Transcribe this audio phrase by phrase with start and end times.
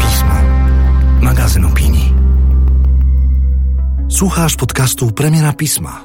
[0.00, 0.34] Pismo.
[1.20, 2.14] Magazyn opinii.
[4.08, 6.00] Słuchasz podcastu Premiera Pisma.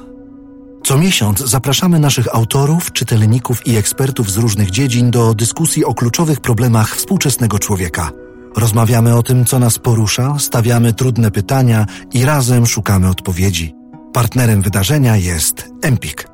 [0.84, 6.40] Co miesiąc zapraszamy naszych autorów, czytelników i ekspertów z różnych dziedzin do dyskusji o kluczowych
[6.40, 8.10] problemach współczesnego człowieka.
[8.56, 13.74] Rozmawiamy o tym, co nas porusza, stawiamy trudne pytania i razem szukamy odpowiedzi.
[14.12, 16.29] Partnerem wydarzenia jest Empik.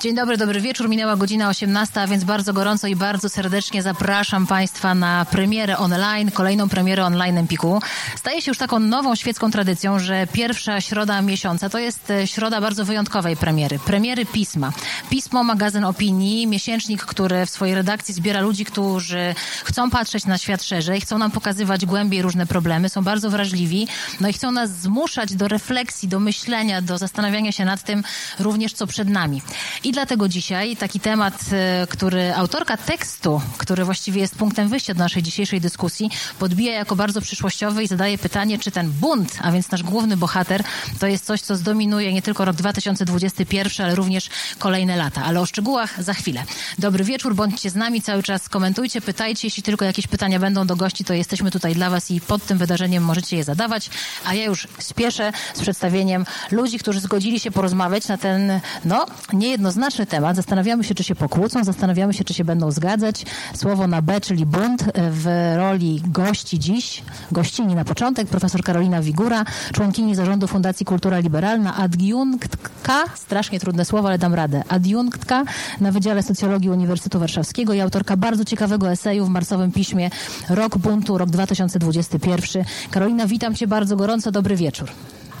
[0.00, 0.88] Dzień dobry, dobry wieczór.
[0.88, 6.30] Minęła godzina 18, a więc bardzo gorąco i bardzo serdecznie zapraszam Państwa na premierę online,
[6.30, 7.82] kolejną premierę online Empiku.
[8.16, 12.60] Staje się już taką nową świecką tradycją, że pierwsza środa miesiąca to jest e, środa
[12.60, 13.78] bardzo wyjątkowej premiery.
[13.78, 14.72] Premiery pisma.
[15.10, 19.34] Pismo, magazyn opinii, miesięcznik, który w swojej redakcji zbiera ludzi, którzy
[19.64, 23.88] chcą patrzeć na świat szerzej, chcą nam pokazywać głębiej różne problemy, są bardzo wrażliwi,
[24.20, 28.02] no i chcą nas zmuszać do refleksji, do myślenia, do zastanawiania się nad tym
[28.38, 29.42] również, co przed nami.
[29.88, 34.98] I dlatego dzisiaj taki temat, e, który autorka tekstu, który właściwie jest punktem wyjścia do
[34.98, 39.70] naszej dzisiejszej dyskusji, podbija jako bardzo przyszłościowy i zadaje pytanie, czy ten bunt, a więc
[39.70, 40.64] nasz główny bohater,
[40.98, 45.24] to jest coś, co zdominuje nie tylko rok 2021, ale również kolejne lata.
[45.24, 46.44] Ale o szczegółach za chwilę.
[46.78, 49.46] Dobry wieczór, bądźcie z nami cały czas, komentujcie, pytajcie.
[49.46, 52.58] Jeśli tylko jakieś pytania będą do gości, to jesteśmy tutaj dla Was i pod tym
[52.58, 53.90] wydarzeniem możecie je zadawać.
[54.24, 59.77] A ja już spieszę z przedstawieniem ludzi, którzy zgodzili się porozmawiać na ten, no, niejednoznaczny
[59.78, 60.36] ważny temat.
[60.36, 63.24] Zastanawiamy się, czy się pokłócą, zastanawiamy się, czy się będą zgadzać.
[63.54, 69.44] Słowo na B, czyli bunt, w roli gości dziś, gościni na początek, profesor Karolina Wigura,
[69.72, 75.44] członkini zarządu Fundacji Kultura Liberalna, adiunktka, strasznie trudne słowo, ale dam radę, adiunktka
[75.80, 80.10] na Wydziale Socjologii Uniwersytetu Warszawskiego i autorka bardzo ciekawego eseju w marsowym piśmie
[80.48, 82.64] Rok buntu, rok 2021.
[82.90, 84.88] Karolina, witam cię bardzo gorąco, dobry wieczór.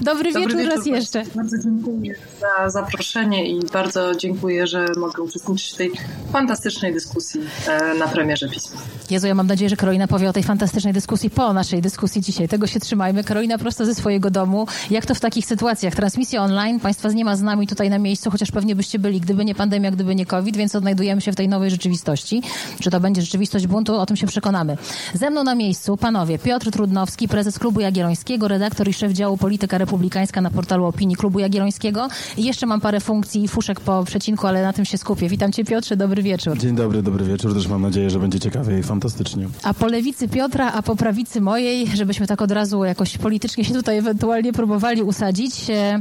[0.00, 1.22] Dobry, Dobry wieczór, wieczór raz jeszcze.
[1.34, 4.27] Bardzo dziękuję za zaproszenie i bardzo dziękuję,
[4.64, 5.90] że mogę uczestniczyć w tej
[6.32, 8.80] fantastycznej dyskusji e, na premierze pisma.
[9.10, 12.48] Jezu, ja mam nadzieję, że Karolina powie o tej fantastycznej dyskusji po naszej dyskusji dzisiaj.
[12.48, 13.24] Tego się trzymajmy.
[13.24, 14.66] Karolina prosto ze swojego domu.
[14.90, 15.94] Jak to w takich sytuacjach?
[15.94, 19.44] Transmisja online, Państwa nie ma z nami tutaj na miejscu, chociaż pewnie byście byli, gdyby
[19.44, 22.42] nie pandemia, gdyby nie COVID, więc odnajdujemy się w tej nowej rzeczywistości.
[22.80, 23.94] Czy to będzie rzeczywistość buntu?
[23.94, 24.76] O tym się przekonamy.
[25.14, 29.78] Ze mną na miejscu panowie Piotr Trudnowski, prezes Klubu Jagiellońskiego, redaktor i szef działu Polityka
[29.78, 32.08] Republikańska na portalu opinii Klubu Jagiellońskiego.
[32.36, 35.28] I jeszcze mam parę funkcji i fuszek po przecinku, ale na tym się skupię.
[35.28, 36.58] Witam cię Piotrze, dobry wieczór.
[36.58, 37.54] Dzień dobry, dobry wieczór.
[37.54, 39.48] Też mam nadzieję, że będzie ciekawie i fantastycznie.
[39.62, 43.74] A po lewicy Piotra, a po prawicy mojej, żebyśmy tak od razu jakoś politycznie się
[43.74, 46.00] tutaj ewentualnie próbowali usadzić, e,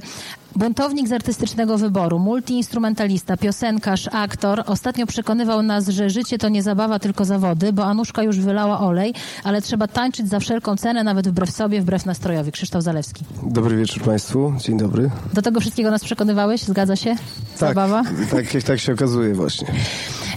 [0.56, 4.64] Buntownik z artystycznego wyboru, multiinstrumentalista, piosenkarz, aktor.
[4.66, 9.14] Ostatnio przekonywał nas, że życie to nie zabawa, tylko zawody, bo Anuszka już wylała olej,
[9.44, 12.52] ale trzeba tańczyć za wszelką cenę, nawet wbrew sobie, wbrew nastrojowi.
[12.52, 13.26] Krzysztof Zalewski.
[13.44, 15.10] Dobry wieczór Państwu, dzień dobry.
[15.34, 17.16] Do tego wszystkiego nas przekonywałeś, zgadza się?
[17.16, 18.04] Tak, zabawa?
[18.32, 19.68] Tak, tak, tak się okazuje właśnie.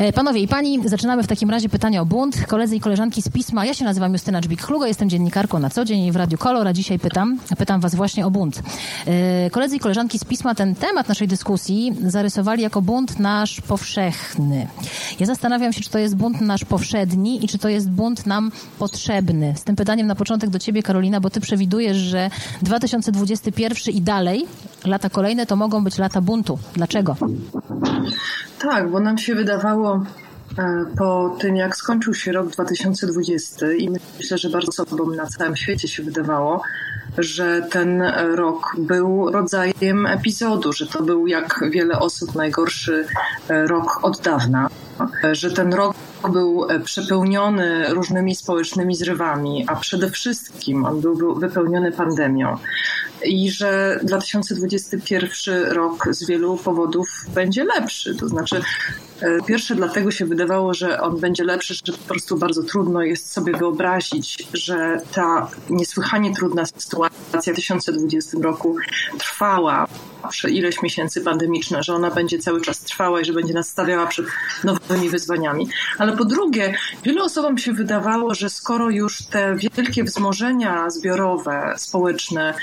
[0.00, 2.46] E, panowie i pani, zaczynamy w takim razie pytanie o bunt.
[2.46, 3.64] Koledzy i koleżanki z pisma.
[3.64, 6.98] Ja się nazywam Justyna Dżbik-Klugo, jestem dziennikarką na co dzień w Radiu Kolor, a dzisiaj
[6.98, 8.62] pytam, pytam was właśnie o bunt.
[9.06, 14.66] E, koledzy i koleżanki z pisma ten temat naszej dyskusji zarysowali jako bunt nasz powszechny.
[15.20, 18.52] Ja zastanawiam się, czy to jest bunt nasz powszedni i czy to jest bunt nam
[18.78, 19.54] potrzebny.
[19.56, 22.30] Z tym pytaniem na początek do ciebie, Karolina, bo ty przewidujesz, że
[22.62, 24.46] 2021 i dalej,
[24.84, 26.58] lata kolejne, to mogą być lata buntu.
[26.74, 27.16] Dlaczego?
[28.60, 30.04] Tak, bo nam się wydawało
[30.58, 35.56] e, po tym, jak skończył się rok 2020 i myślę, że bardzo osobom na całym
[35.56, 36.62] świecie się wydawało,
[37.18, 38.02] że ten
[38.34, 43.06] rok był rodzajem epizodu, że to był jak wiele osób najgorszy
[43.48, 44.68] e, rok od dawna,
[45.32, 45.96] że ten rok
[46.32, 52.56] był przepełniony różnymi społecznymi zrywami, a przede wszystkim on był wypełniony pandemią
[53.24, 58.14] i że 2021 rok z wielu powodów będzie lepszy.
[58.14, 58.62] To znaczy,
[59.20, 63.32] e, pierwsze dlatego się wydawało, że on będzie lepszy, że po prostu bardzo trudno jest
[63.32, 68.76] sobie wyobrazić, że ta niesłychanie trudna sytuacja w 2020 roku
[69.18, 69.86] trwała
[70.48, 74.26] ileś miesięcy pandemiczna, że ona będzie cały czas trwała i że będzie nas stawiała przed
[74.64, 75.68] nowymi wyzwaniami.
[75.98, 82.54] Ale po drugie, wielu osobom się wydawało, że skoro już te wielkie wzmożenia zbiorowe, społeczne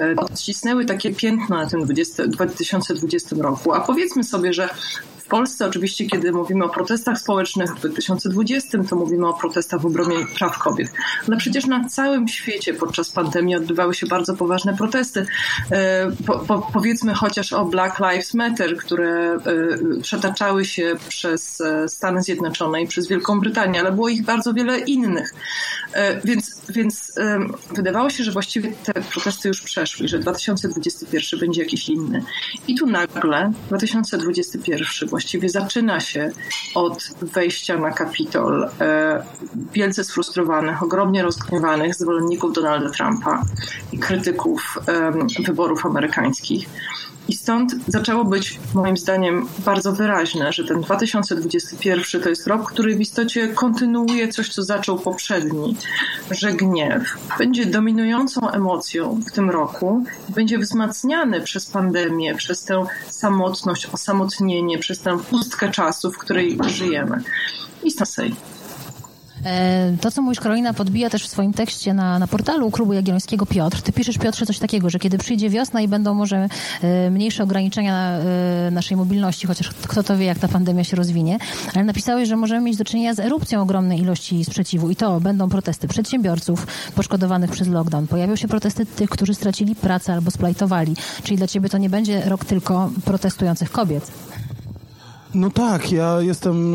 [0.00, 3.72] E, odcisnęły takie piętno na tym 20, 2020 roku.
[3.72, 4.68] A powiedzmy sobie, że
[5.26, 9.86] w Polsce oczywiście, kiedy mówimy o protestach społecznych w 2020, to mówimy o protestach w
[9.86, 10.90] obronie praw kobiet.
[11.28, 15.26] Ale przecież na całym świecie podczas pandemii odbywały się bardzo poważne protesty.
[15.70, 22.22] E, po, po, powiedzmy chociaż o Black Lives Matter, które e, przetaczały się przez Stany
[22.22, 25.34] Zjednoczone i przez Wielką Brytanię, ale było ich bardzo wiele innych.
[26.24, 27.12] Więc więc
[27.74, 32.22] wydawało się, że właściwie te protesty już przeszły, że 2021 będzie jakiś inny.
[32.68, 36.30] I tu nagle 2021 właściwie zaczyna się
[36.74, 39.22] od wejścia na Kapitol e,
[39.72, 43.42] wielce sfrustrowanych, ogromnie rozgniewanych zwolenników Donalda Trumpa
[43.92, 44.78] i krytyków
[45.46, 46.68] wyborów amerykańskich.
[47.28, 52.96] I stąd zaczęło być moim zdaniem bardzo wyraźne, że ten 2021 to jest rok, który
[52.96, 55.76] w istocie kontynuuje coś, co zaczął poprzedni,
[56.30, 57.02] że gniew
[57.38, 65.00] będzie dominującą emocją w tym roku będzie wzmacniany przez pandemię, przez tę samotność, osamotnienie, przez
[65.00, 67.22] tę pustkę czasu, w której żyjemy.
[67.84, 68.06] I stąd
[70.00, 73.82] to, co mówisz, Karolina, podbija też w swoim tekście na, na portalu Klubu Jagiellońskiego Piotr.
[73.82, 76.48] Ty piszesz, Piotrze, coś takiego, że kiedy przyjdzie wiosna i będą może
[76.82, 81.38] e, mniejsze ograniczenia e, naszej mobilności, chociaż kto to wie, jak ta pandemia się rozwinie,
[81.74, 85.48] ale napisałeś, że możemy mieć do czynienia z erupcją ogromnej ilości sprzeciwu i to będą
[85.48, 88.06] protesty przedsiębiorców poszkodowanych przez lockdown.
[88.06, 90.96] Pojawią się protesty tych, którzy stracili pracę albo splajtowali.
[91.22, 94.25] Czyli dla ciebie to nie będzie rok tylko protestujących kobiet.
[95.34, 96.74] No tak, ja jestem,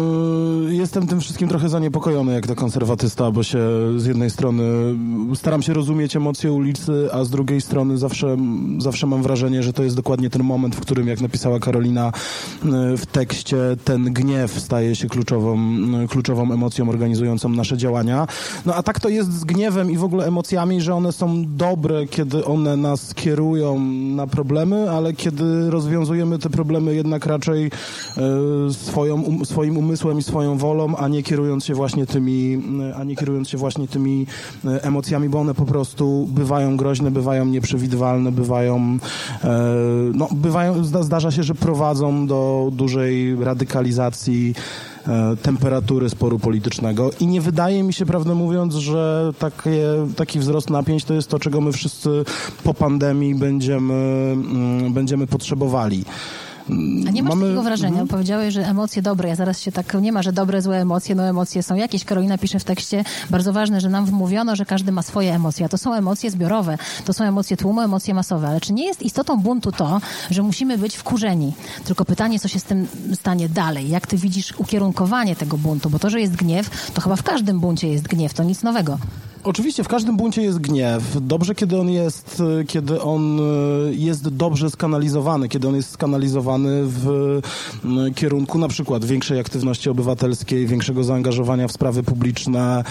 [0.69, 3.59] y, jestem tym wszystkim trochę zaniepokojony jak to konserwatysta, bo się
[3.98, 4.63] z jednej strony
[5.36, 8.38] staram się rozumieć emocje ulicy, a z drugiej strony zawsze,
[8.77, 12.07] zawsze mam wrażenie, że to jest dokładnie ten moment, w którym, jak napisała Karolina
[12.65, 15.57] y, w tekście, ten gniew staje się kluczową,
[16.03, 18.27] y, kluczową emocją organizującą nasze działania.
[18.65, 22.07] No a tak to jest z gniewem i w ogóle emocjami, że one są dobre,
[22.07, 23.80] kiedy one nas kierują
[24.15, 27.71] na problemy, ale kiedy rozwiązujemy te problemy jednak raczej
[28.72, 32.62] swoją, um, swoim umysłem i swoją wolą, a nie kierując się właśnie tymi,
[32.96, 34.28] a nie kierując się właśnie tymi
[34.66, 38.98] e, emocjami, bo one po prostu bywają groźne, bywają nieprzewidywalne, bywają,
[39.44, 39.60] e,
[40.14, 44.56] no, bywają, zdarza się, że prowadzą do dużej radykalizacji
[45.08, 49.84] e, temperatury sporu politycznego i nie wydaje mi się, prawdę mówiąc, że takie,
[50.16, 52.10] taki wzrost napięć to jest to, czego my wszyscy
[52.64, 53.94] po pandemii będziemy,
[54.34, 56.06] mm, będziemy potrzebowali.
[57.08, 57.46] A nie masz Mamy...
[57.46, 57.90] takiego wrażenia?
[57.90, 58.08] Mhm.
[58.08, 59.30] Powiedziałeś, że emocje dobre.
[59.30, 59.94] Ja zaraz się tak...
[60.02, 61.16] Nie ma, że dobre, złe emocje.
[61.16, 62.06] No emocje są jakieś.
[62.06, 65.66] Karolina pisze w tekście, bardzo ważne, że nam wmówiono, że każdy ma swoje emocje.
[65.66, 66.78] A to są emocje zbiorowe.
[67.06, 68.48] To są emocje tłumu, emocje masowe.
[68.48, 71.54] Ale czy nie jest istotą buntu to, że musimy być wkurzeni?
[71.86, 73.90] Tylko pytanie, co się z tym stanie dalej?
[73.90, 75.90] Jak ty widzisz ukierunkowanie tego buntu?
[75.90, 78.34] Bo to, że jest gniew, to chyba w każdym buncie jest gniew.
[78.34, 78.98] To nic nowego.
[79.44, 81.18] Oczywiście w każdym buncie jest gniew.
[81.22, 83.44] Dobrze, kiedy on jest, kiedy on e,
[83.92, 87.40] jest dobrze skanalizowany, kiedy on jest skanalizowany w
[88.16, 92.84] kierunku na przykład większej aktywności obywatelskiej, większego zaangażowania w sprawy publiczne,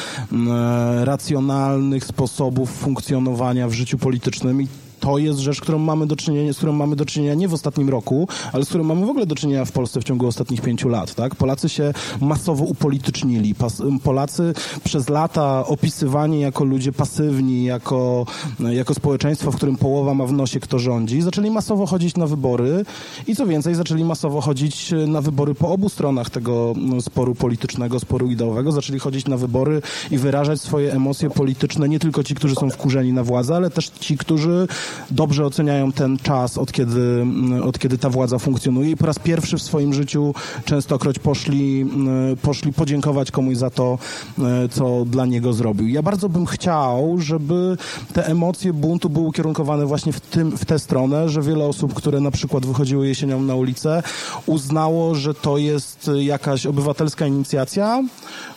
[1.04, 4.68] racjonalnych sposobów funkcjonowania w życiu politycznym i
[5.00, 7.88] to jest rzecz, którą mamy do czynienia, z którą mamy do czynienia nie w ostatnim
[7.88, 10.88] roku, ale z którą mamy w ogóle do czynienia w Polsce w ciągu ostatnich pięciu
[10.88, 11.14] lat.
[11.14, 11.34] Tak?
[11.34, 13.54] Polacy się masowo upolitycznili.
[13.54, 14.54] Pas, Polacy
[14.84, 18.26] przez lata opisywani jako ludzie pasywni, jako,
[18.72, 22.84] jako społeczeństwo, w którym połowa ma w nosie kto rządzi, zaczęli masowo chodzić na wybory
[23.26, 28.00] i co więcej, zaczęli masowo chodzić na wybory po obu stronach tego no, sporu politycznego,
[28.00, 28.72] sporu ideowego.
[28.72, 33.12] Zaczęli chodzić na wybory i wyrażać swoje emocje polityczne, nie tylko ci, którzy są wkurzeni
[33.12, 34.68] na władzę, ale też ci, którzy
[35.10, 39.18] dobrze oceniają ten czas, od kiedy, mm, od kiedy ta władza funkcjonuje i po raz
[39.18, 40.34] pierwszy w swoim życiu
[40.64, 43.98] częstokroć poszli, mm, poszli podziękować komuś za to,
[44.38, 45.88] e, co dla niego zrobił.
[45.88, 47.76] Ja bardzo bym chciał, żeby
[48.12, 52.20] te emocje buntu były ukierunkowane właśnie w, tym, w tę stronę, że wiele osób, które
[52.20, 54.02] na przykład wychodziły jesienią na ulicę,
[54.46, 58.02] uznało, że to jest jakaś obywatelska inicjacja,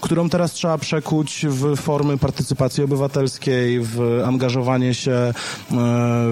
[0.01, 5.33] którą teraz trzeba przekuć w formy partycypacji obywatelskiej, w angażowanie się e,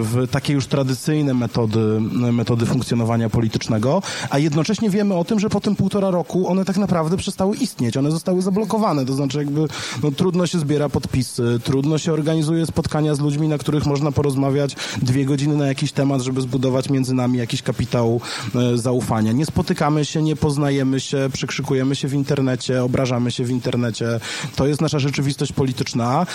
[0.01, 2.00] w takie już tradycyjne metody,
[2.31, 6.77] metody funkcjonowania politycznego, a jednocześnie wiemy o tym, że po tym półtora roku one tak
[6.77, 9.67] naprawdę przestały istnieć, one zostały zablokowane, to znaczy jakby
[10.03, 14.75] no, trudno się zbiera podpisy, trudno się organizuje spotkania z ludźmi, na których można porozmawiać
[15.01, 18.21] dwie godziny na jakiś temat, żeby zbudować między nami jakiś kapitał
[18.55, 19.31] e, zaufania.
[19.31, 24.19] Nie spotykamy się, nie poznajemy się, przykrzykujemy się w internecie, obrażamy się w internecie.
[24.55, 26.25] To jest nasza rzeczywistość polityczna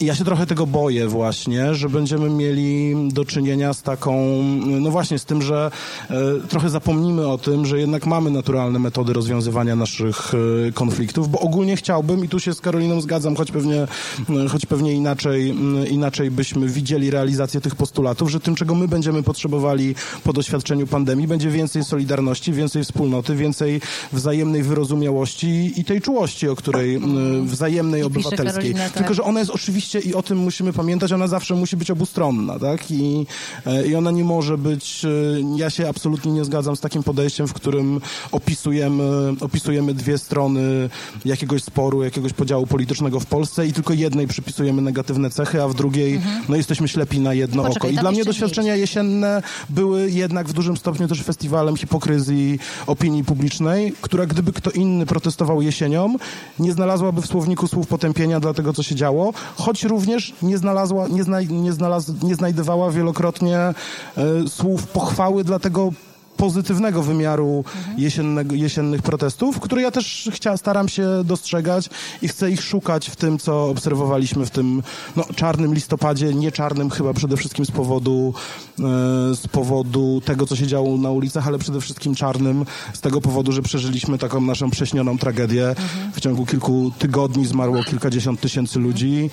[0.00, 4.42] i ja się trochę tego boję właśnie, że będziemy mieli do czynienia z taką,
[4.80, 5.70] no właśnie z tym, że
[6.10, 6.14] e,
[6.48, 10.32] trochę zapomnimy o tym, że jednak mamy naturalne metody rozwiązywania naszych
[10.68, 14.66] e, konfliktów, bo ogólnie chciałbym, i tu się z Karoliną zgadzam, choć pewnie, e, choć
[14.66, 15.54] pewnie inaczej,
[15.90, 21.28] inaczej byśmy widzieli realizację tych postulatów, że tym, czego my będziemy potrzebowali po doświadczeniu pandemii,
[21.28, 23.80] będzie więcej solidarności, więcej wspólnoty, więcej
[24.12, 27.00] wzajemnej wyrozumiałości i tej czułości, o której
[27.44, 28.46] wzajemnej obywatelskiej.
[28.46, 28.92] Karolina, tak.
[28.92, 32.58] Tylko, że ona jest oczywiście i o tym musimy pamiętać, ona zawsze musi być obustronna,
[32.58, 32.89] tak?
[32.90, 32.98] Tak?
[32.98, 33.26] I,
[33.66, 35.08] e, I ona nie może być, e,
[35.56, 38.00] ja się absolutnie nie zgadzam z takim podejściem, w którym
[38.32, 40.90] opisujemy, opisujemy dwie strony
[41.24, 45.74] jakiegoś sporu, jakiegoś podziału politycznego w Polsce i tylko jednej przypisujemy negatywne cechy, a w
[45.74, 46.44] drugiej mhm.
[46.48, 47.98] no jesteśmy ślepi na jedno Poczekaj, oko.
[47.98, 53.92] I dla mnie doświadczenia jesienne były jednak w dużym stopniu też festiwalem hipokryzji opinii publicznej,
[54.00, 56.16] która gdyby kto inny protestował jesienią,
[56.58, 61.08] nie znalazłaby w słowniku słów potępienia dla tego, co się działo, choć również nie znalazła,
[61.08, 63.74] nie, zna, nie, znalaz, nie znajdowała wielokrotnie e,
[64.48, 65.92] słów pochwały dla tego
[66.40, 67.64] pozytywnego wymiaru
[67.96, 71.90] jesiennego, jesiennych protestów, które ja też chcia, staram się dostrzegać
[72.22, 74.82] i chcę ich szukać w tym, co obserwowaliśmy w tym
[75.16, 78.34] no, czarnym listopadzie, nie czarnym chyba przede wszystkim z powodu,
[78.78, 78.82] e,
[79.34, 83.52] z powodu tego, co się działo na ulicach, ale przede wszystkim czarnym z tego powodu,
[83.52, 85.74] że przeżyliśmy taką naszą prześnioną tragedię.
[86.14, 89.30] W ciągu kilku tygodni zmarło kilkadziesiąt tysięcy ludzi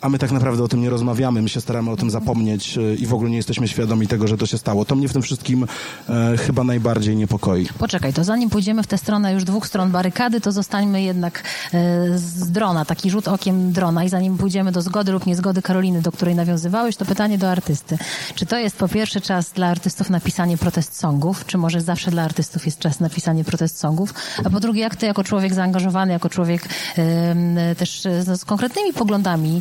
[0.00, 2.94] a my tak naprawdę o tym nie rozmawiamy, my się staramy o tym zapomnieć e,
[2.94, 4.84] i w ogóle nie jesteśmy świadomi tego, że to się stało.
[4.84, 5.66] To mnie w tym wszystkim
[6.08, 7.66] e, chyba najbardziej niepokoi.
[7.78, 11.42] Poczekaj, to zanim pójdziemy w tę stronę już dwóch stron barykady, to zostańmy jednak
[11.74, 16.02] e, z drona, taki rzut okiem drona i zanim pójdziemy do zgody lub niezgody Karoliny,
[16.02, 17.98] do której nawiązywałeś, to pytanie do artysty.
[18.34, 22.10] Czy to jest po pierwsze czas dla artystów na pisanie protest songów, czy może zawsze
[22.10, 24.14] dla artystów jest czas na pisanie protest songów,
[24.44, 28.02] a po drugie, jak ty jako człowiek zaangażowany, jako człowiek e, też
[28.34, 29.60] z konkretnymi poglądami,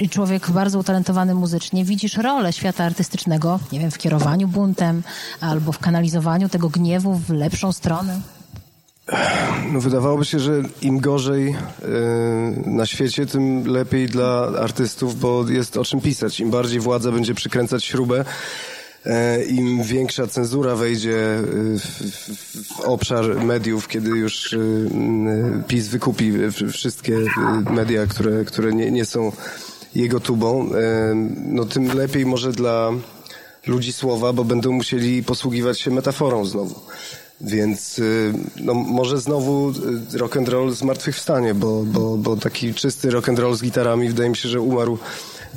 [0.00, 5.02] i człowiek bardzo utalentowany muzycznie, widzisz rolę świata artystycznego, nie wiem, w kierowaniu buntem
[5.40, 8.20] albo w kanalizowaniu tego gniewu w lepszą stronę?
[9.72, 11.56] No wydawałoby się, że im gorzej yy,
[12.66, 16.40] na świecie, tym lepiej dla artystów, bo jest o czym pisać.
[16.40, 18.79] Im bardziej władza będzie przykręcać śrubę, E,
[19.48, 21.42] im większa cenzura wejdzie e,
[21.78, 21.84] w,
[22.66, 24.58] w, obszar mediów, kiedy już e,
[25.68, 26.32] PiS wykupi
[26.72, 27.18] wszystkie
[27.70, 29.32] media, które, które nie, nie są
[29.94, 30.70] jego tubą,
[31.46, 32.90] no tym lepiej może dla
[33.66, 36.80] ludzi słowa, bo będą musieli posługiwać się metaforą znowu.
[37.40, 38.00] Więc
[38.56, 39.72] no, może znowu
[40.12, 44.30] rock and roll zmartwychwstanie, bo, bo, bo taki czysty rock and roll z gitarami wydaje
[44.30, 44.98] mi się, że umarł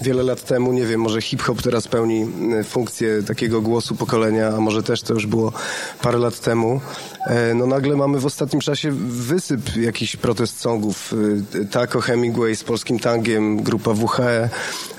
[0.01, 2.25] wiele lat temu, nie wiem, może hip-hop teraz pełni
[2.59, 5.53] e, funkcję takiego głosu pokolenia, a może też to już było
[6.01, 6.81] parę lat temu.
[7.27, 11.13] E, no nagle mamy w ostatnim czasie wysyp jakichś protest songów.
[11.61, 14.49] E, Taco Hemingway z polskim tangiem, grupa WHE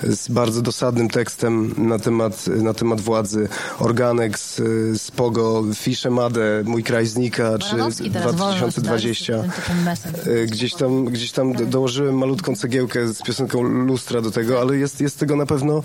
[0.03, 4.55] z bardzo dosadnym tekstem na temat, na temat władzy, Organek z,
[5.01, 9.33] z Pogo, Fisze Made, Mój kraj znika, czy 2020.
[10.47, 15.19] Gdzieś tam, gdzieś tam dołożyłem malutką cegiełkę z piosenką Lustra do tego, ale jest, jest
[15.19, 15.83] tego na pewno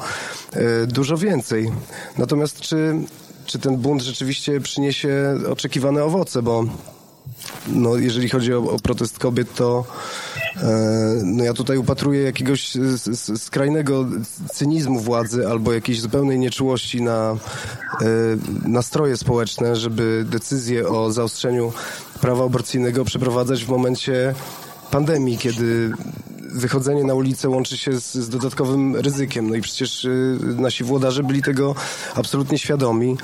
[0.52, 1.72] e, dużo więcej.
[2.18, 2.94] Natomiast czy,
[3.46, 6.64] czy ten bunt rzeczywiście przyniesie oczekiwane owoce, bo
[7.68, 9.84] no, jeżeli chodzi o, o protest kobiet, to
[10.56, 10.66] e,
[11.24, 12.72] no, ja tutaj upatruję jakiegoś
[13.36, 14.06] skrajnego
[14.52, 17.36] cynizmu władzy albo jakiejś zupełnej nieczułości na e,
[18.68, 21.72] nastroje społeczne, żeby decyzję o zaostrzeniu
[22.20, 24.34] prawa aborcyjnego przeprowadzać w momencie
[24.90, 25.92] pandemii, kiedy
[26.52, 29.50] wychodzenie na ulicę łączy się z, z, dodatkowym ryzykiem.
[29.50, 31.74] No i przecież y, nasi włodarze byli tego
[32.14, 33.16] absolutnie świadomi.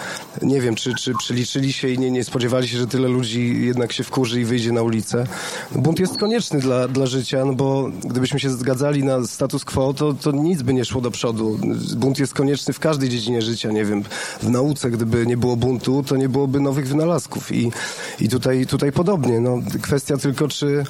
[0.42, 3.92] Nie wiem, czy, czy przeliczyli się i nie, nie spodziewali się, że tyle ludzi jednak
[3.92, 5.26] się wkurzy i wyjdzie na ulicę.
[5.72, 10.14] Bunt jest konieczny dla, dla życia, no bo gdybyśmy się zgadzali na status quo, to,
[10.14, 11.58] to nic by nie szło do przodu.
[11.96, 14.04] Bunt jest konieczny w każdej dziedzinie życia, nie wiem,
[14.42, 17.72] w nauce, gdyby nie było buntu, to nie byłoby nowych wynalazków i,
[18.20, 19.40] i tutaj, tutaj podobnie.
[19.40, 20.84] No, kwestia tylko, czy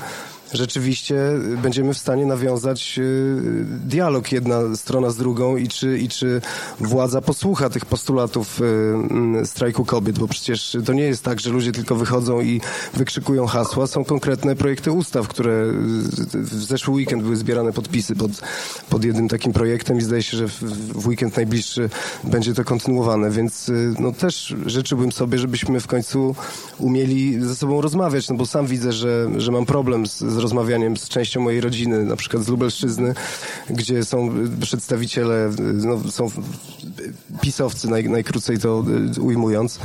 [0.56, 1.16] rzeczywiście
[1.62, 6.40] będziemy w stanie nawiązać y, dialog jedna strona z drugą i czy, i czy
[6.80, 11.50] władza posłucha tych postulatów y, mm, strajku kobiet, bo przecież to nie jest tak, że
[11.50, 12.60] ludzie tylko wychodzą i
[12.94, 13.86] wykrzykują hasła.
[13.86, 15.72] Są konkretne projekty ustaw, które
[16.34, 18.30] w zeszły weekend były zbierane podpisy pod,
[18.90, 21.90] pod jednym takim projektem i zdaje się, że w, weekend najbliższy
[22.25, 26.34] będzie to kontynuowane, więc y, no też życzyłbym sobie, żebyśmy w końcu
[26.78, 30.96] umieli ze sobą rozmawiać, no bo sam widzę, że, że mam problem z, z rozmawianiem
[30.96, 33.14] z częścią mojej rodziny, na przykład z Lubelszczyzny,
[33.70, 36.30] gdzie są przedstawiciele, no, są
[37.40, 38.84] pisowcy, naj, najkrócej to
[39.16, 39.80] y, ujmując.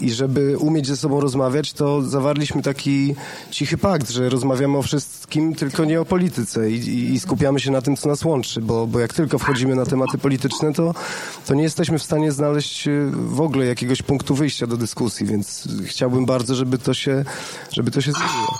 [0.00, 3.14] I żeby umieć ze sobą rozmawiać, to zawarliśmy taki
[3.50, 7.82] cichy pakt, że rozmawiamy o wszystkim, tylko nie o polityce i, i skupiamy się na
[7.82, 10.94] tym, co nas łączy, bo, bo jak tylko wchodzimy na tematy polityczne, to,
[11.46, 15.68] to nie jesteśmy w stanie znaleźć y, w ogóle jakiegoś punktu wyjścia do dyskusji, więc
[15.86, 17.24] chciałbym bardzo, żeby to się,
[17.72, 18.58] żeby to się zmieniło.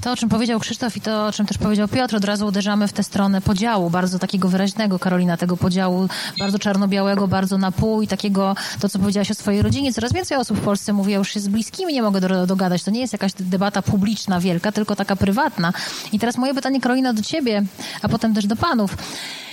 [0.00, 2.88] To, o czym powiedział Krzysztof i to, o czym też powiedział Piotr, od razu uderzamy
[2.88, 8.02] w tę stronę podziału, bardzo takiego wyraźnego, Karolina, tego podziału bardzo czarno-białego, bardzo na pół
[8.02, 9.92] i takiego, to co powiedziałaś o swojej rodzinie.
[9.92, 12.82] Coraz więcej osób w Polsce mówi, ja już się z bliskimi nie mogę do, dogadać.
[12.82, 15.72] To nie jest jakaś debata publiczna wielka, tylko taka prywatna.
[16.12, 17.62] I teraz moje pytanie, Karolina, do ciebie,
[18.02, 18.96] a potem też do panów.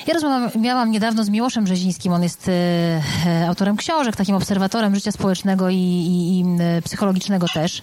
[0.08, 2.50] Ja rozmawiałam niedawno z Miłoszem Brzezińskim, on jest
[3.26, 6.44] e, autorem książek, takim obserwatorem życia społecznego i, i, i
[6.84, 7.82] psychologicznego też.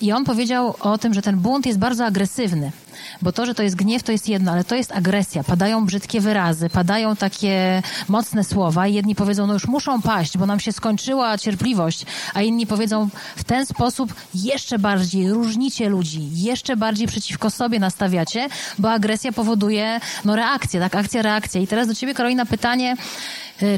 [0.00, 2.72] I on powiedział o tym, że ten bunt jest bardzo agresywny.
[3.22, 5.44] Bo to, że to jest gniew, to jest jedno, ale to jest agresja.
[5.44, 10.46] Padają brzydkie wyrazy, padają takie mocne słowa i jedni powiedzą, no już muszą paść, bo
[10.46, 16.76] nam się skończyła cierpliwość, a inni powiedzą w ten sposób jeszcze bardziej różnicie ludzi, jeszcze
[16.76, 18.48] bardziej przeciwko sobie nastawiacie,
[18.78, 20.94] bo agresja powoduje no reakcję, tak?
[20.94, 21.60] Akcja, reakcja.
[21.60, 22.96] I teraz do ciebie, Karolina, pytanie,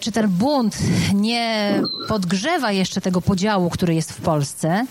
[0.02, 0.76] czy ten bunt
[1.14, 1.74] nie
[2.08, 4.86] podgrzewa jeszcze tego podziału, który jest w Polsce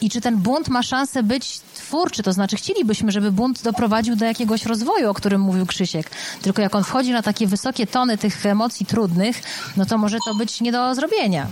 [0.00, 4.24] i czy ten bunt ma szansę być twórczy, to znaczy chcielibyśmy, żeby bunt doprowadził do
[4.24, 6.10] jakiegoś rozwoju, o którym mówił Krzysiek.
[6.42, 9.36] Tylko jak on wchodzi na takie wysokie tony tych emocji trudnych,
[9.76, 11.46] no to może to być nie do zrobienia.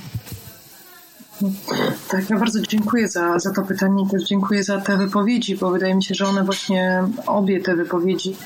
[2.09, 5.71] Tak, ja bardzo dziękuję za, za to pytanie i też dziękuję za te wypowiedzi, bo
[5.71, 8.37] wydaje mi się, że one właśnie, obie te wypowiedzi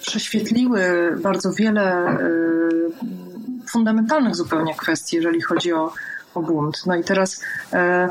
[0.00, 0.80] prześwietliły
[1.22, 3.29] bardzo wiele y,
[3.70, 5.92] fundamentalnych zupełnie kwestii, jeżeli chodzi o,
[6.34, 6.86] o bunt.
[6.86, 7.40] No i teraz
[7.72, 8.08] e,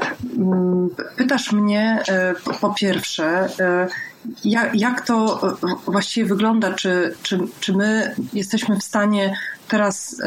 [1.15, 3.87] pytasz mnie e, po, pierwsze, e,
[4.45, 5.41] jak, jak to
[5.85, 9.35] właściwie wygląda, czy, czy, czy my jesteśmy w stanie
[9.67, 10.21] teraz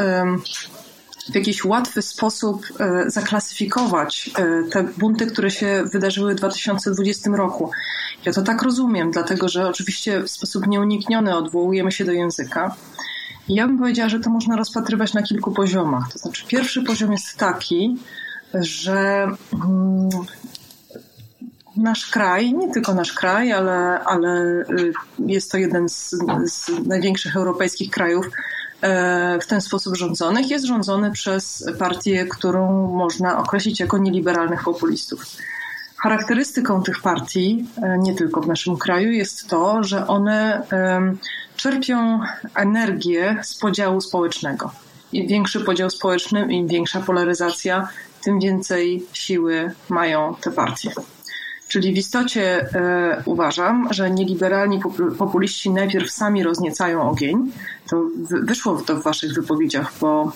[1.32, 2.66] w jakiś łatwy sposób
[3.06, 4.30] zaklasyfikować
[4.72, 7.70] te bunty, które się wydarzyły w 2020 roku.
[8.24, 12.76] Ja to tak rozumiem, dlatego że oczywiście w sposób nieunikniony odwołujemy się do języka.
[13.48, 16.12] Ja bym powiedziała, że to można rozpatrywać na kilku poziomach.
[16.12, 17.96] To znaczy, pierwszy poziom jest taki,
[18.54, 20.08] że mm,
[21.76, 27.36] nasz kraj, nie tylko nasz kraj, ale, ale y, jest to jeden z, z największych
[27.36, 28.26] europejskich krajów
[28.80, 35.24] e, w ten sposób rządzonych, jest rządzony przez partię, którą można określić jako nieliberalnych populistów.
[35.96, 40.62] Charakterystyką tych partii, e, nie tylko w naszym kraju, jest to, że one
[41.62, 42.20] czerpią
[42.54, 44.70] energię z podziału społecznego.
[45.12, 47.88] Im większy podział społeczny, im większa polaryzacja,
[48.24, 50.90] tym więcej siły mają te partie.
[51.68, 54.80] Czyli w istocie e, uważam, że nieliberalni
[55.18, 57.52] populiści najpierw sami rozniecają ogień.
[57.90, 60.32] To wyszło to w waszych wypowiedziach, bo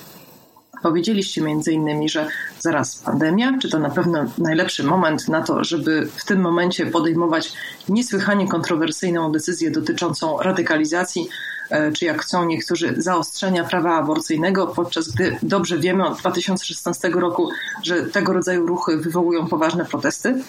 [0.82, 2.28] Powiedzieliście między innymi, że
[2.60, 7.52] zaraz pandemia, czy to na pewno najlepszy moment na to, żeby w tym momencie podejmować
[7.88, 11.28] niesłychanie kontrowersyjną decyzję dotyczącą radykalizacji,
[11.70, 17.50] e, czy jak chcą niektórzy, zaostrzenia prawa aborcyjnego, podczas gdy dobrze wiemy od 2016 roku,
[17.82, 20.42] że tego rodzaju ruchy wywołują poważne protesty.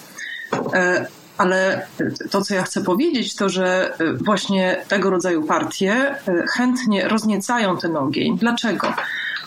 [0.73, 1.87] E, ale
[2.31, 6.15] to, co ja chcę powiedzieć, to że e, właśnie tego rodzaju partie
[6.53, 8.37] chętnie rozniecają ten ogień.
[8.37, 8.93] Dlaczego?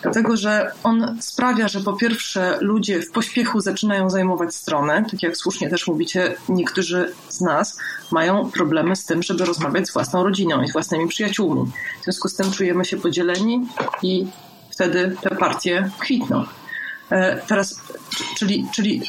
[0.01, 5.37] Dlatego, że on sprawia, że po pierwsze ludzie w pośpiechu zaczynają zajmować stronę, tak jak
[5.37, 7.77] słusznie też mówicie, niektórzy z nas
[8.11, 11.71] mają problemy z tym, żeby rozmawiać z własną rodziną i z własnymi przyjaciółmi.
[12.01, 13.67] W związku z tym czujemy się podzieleni
[14.03, 14.27] i
[14.69, 16.45] wtedy te partie kwitną.
[17.09, 17.81] E, teraz,
[18.37, 19.01] czyli, czyli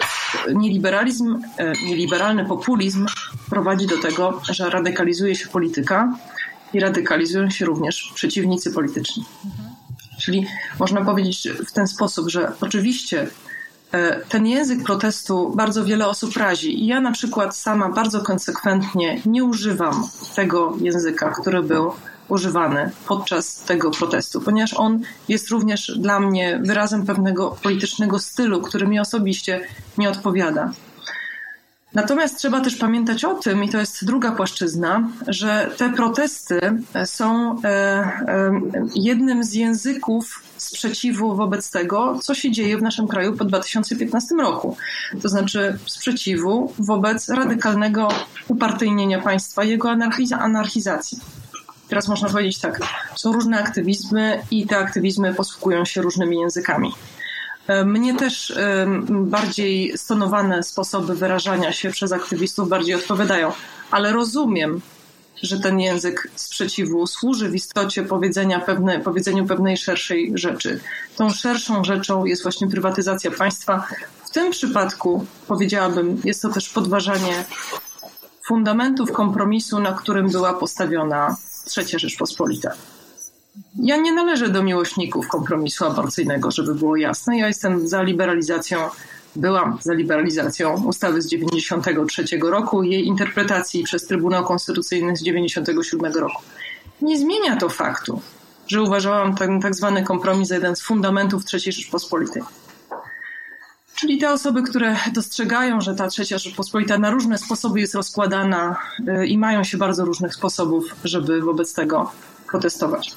[0.55, 3.07] nieliberalizm, e, nieliberalny populizm
[3.50, 6.18] prowadzi do tego, że radykalizuje się polityka
[6.72, 9.24] i radykalizują się również przeciwnicy polityczni.
[10.22, 10.46] Czyli
[10.78, 13.26] można powiedzieć w ten sposób, że oczywiście
[13.92, 16.82] e, ten język protestu bardzo wiele osób razi.
[16.82, 21.92] I ja na przykład sama bardzo konsekwentnie nie używam tego języka, który był
[22.28, 28.87] używany podczas tego protestu, ponieważ on jest również dla mnie wyrazem pewnego politycznego stylu, który
[28.87, 29.61] mi osobiście
[29.98, 30.72] nie odpowiada.
[31.94, 36.61] Natomiast trzeba też pamiętać o tym, i to jest druga płaszczyzna, że te protesty
[37.05, 38.52] są e, e,
[38.94, 44.76] jednym z języków sprzeciwu wobec tego, co się dzieje w naszym kraju po 2015 roku.
[45.22, 48.09] To znaczy sprzeciwu wobec radykalnego
[48.48, 49.90] upartyjnienia państwa, jego
[50.38, 51.18] anarchizacji.
[51.88, 52.81] Teraz można powiedzieć tak,
[53.16, 56.92] są różne aktywizmy i te aktywizmy posługują się różnymi językami.
[57.66, 58.53] E, mnie też
[59.09, 63.53] bardziej stonowane sposoby wyrażania się przez aktywistów bardziej odpowiadają,
[63.90, 64.81] ale rozumiem,
[65.42, 70.81] że ten język sprzeciwu służy w istocie powiedzenia pewne, powiedzeniu pewnej szerszej rzeczy.
[71.16, 73.87] Tą szerszą rzeczą jest właśnie prywatyzacja państwa.
[74.25, 77.44] W tym przypadku powiedziałabym, jest to też podważanie
[78.46, 82.70] fundamentów kompromisu, na którym była postawiona Trzecia Rzeczpospolita.
[83.76, 87.38] Ja nie należę do miłośników kompromisu aborcyjnego, żeby było jasne.
[87.38, 88.78] Ja jestem za liberalizacją,
[89.36, 96.42] byłam za liberalizacją ustawy z 93 roku, jej interpretacji przez Trybunał Konstytucyjny z 97 roku.
[97.02, 98.20] Nie zmienia to faktu,
[98.66, 102.42] że uważałam ten tak zwany kompromis za jeden z fundamentów III Rzeczpospolitej.
[103.94, 108.76] Czyli te osoby, które dostrzegają, że ta trzecia Rzeczpospolita na różne sposoby jest rozkładana
[109.08, 112.12] y, i mają się bardzo różnych sposobów, żeby wobec tego
[112.46, 113.14] protestować.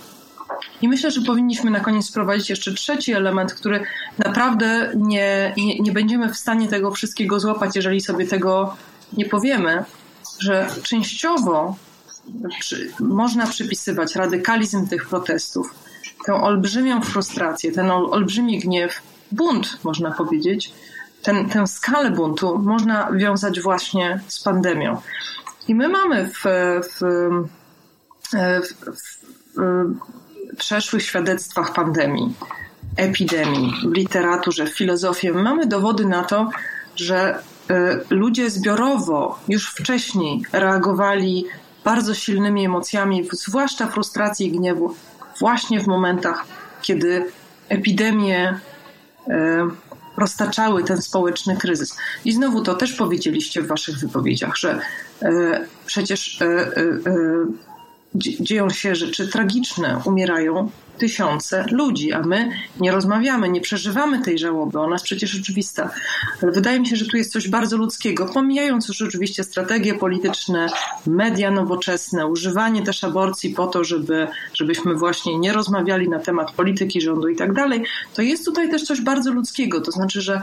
[0.82, 3.84] I myślę, że powinniśmy na koniec wprowadzić jeszcze trzeci element, który
[4.18, 8.76] naprawdę nie, nie, nie będziemy w stanie tego wszystkiego złapać, jeżeli sobie tego
[9.14, 9.86] nie powiemy,
[10.40, 11.76] że częściowo
[13.00, 15.74] można przypisywać radykalizm tych protestów,
[16.26, 20.74] tę olbrzymią frustrację, ten ol, olbrzymi gniew, bunt, można powiedzieć,
[21.24, 25.02] ten, tę skalę buntu można wiązać właśnie z pandemią.
[25.68, 26.44] I my mamy w,
[26.84, 27.00] w,
[28.32, 29.26] w, w
[30.58, 32.34] przeszłych świadectwach pandemii,
[32.98, 36.50] epidemii, w literaturze, w filozofii, mamy dowody na to,
[36.96, 37.40] że
[37.70, 41.46] e, ludzie zbiorowo już wcześniej reagowali
[41.84, 44.96] bardzo silnymi emocjami, zwłaszcza frustracji i gniewu,
[45.40, 46.46] właśnie w momentach,
[46.82, 47.26] kiedy
[47.70, 48.60] epidemie
[49.28, 49.68] e,
[50.18, 51.98] roztaczały ten społeczny kryzys.
[52.26, 54.80] I znowu to też powiedzieliście w waszych wypowiedziach, że
[55.22, 56.40] e, przecież
[58.18, 62.50] dzieją się rzeczy tragiczne, umierają tysiące ludzi, a my
[62.80, 64.80] nie rozmawiamy, nie przeżywamy tej żałoby.
[64.80, 65.90] Ona jest przecież oczywista.
[66.42, 70.68] Ale wydaje mi się, że tu jest coś bardzo ludzkiego, pomijając już oczywiście strategie polityczne,
[71.08, 77.02] media nowoczesne, używanie też aborcji po to, żeby, żebyśmy właśnie nie rozmawiali na temat polityki
[77.02, 79.82] rządu i tak dalej, to jest tutaj też coś bardzo ludzkiego.
[79.82, 80.42] To znaczy, że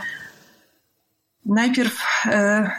[1.47, 2.71] najpierw e,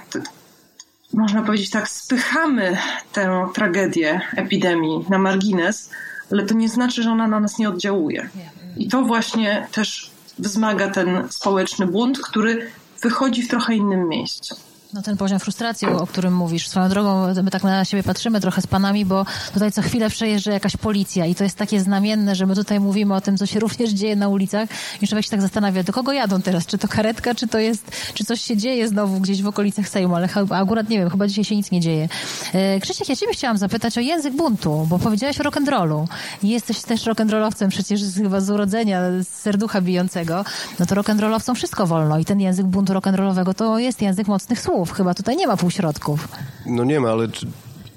[1.14, 2.78] można powiedzieć tak, spychamy
[3.14, 5.90] tę tragedię epidemii na margines,
[6.32, 8.30] ale to nie znaczy, że ona na nas nie oddziałuje.
[8.78, 12.72] I to właśnie też wzmaga ten społeczny bunt, który
[13.02, 14.56] wychodzi w trochę innym miejscu.
[14.94, 16.68] No ten poziom frustracji, o którym mówisz.
[16.68, 20.52] Swoją drogą my tak na siebie patrzymy trochę z panami, bo tutaj co chwilę przejeżdża
[20.52, 23.60] jakaś policja i to jest takie znamienne, że my tutaj mówimy o tym, co się
[23.66, 24.70] również dzieje na ulicach
[25.02, 26.66] i człowiek się tak zastanawia, do kogo jadą teraz?
[26.66, 30.16] Czy to karetka, czy to jest, czy coś się dzieje znowu gdzieś w okolicach Sejmu,
[30.16, 32.10] ale akurat nie wiem, chyba dzisiaj się nic nie dzieje.
[32.54, 36.06] E, Krzysiek, ja ciebie chciałam zapytać o język buntu, bo powiedziałeś o rock'n'rollu.
[36.44, 40.46] Jesteś też rock'n'rollowcem przecież chyba z urodzenia, z serducha bijącego.
[40.80, 44.83] No to rock'n'rollowcom wszystko wolno i ten język buntu rock'n'rollowego to jest język mocnych słów
[44.92, 46.28] Chyba tutaj nie ma półśrodków.
[46.66, 47.28] No nie ma, ale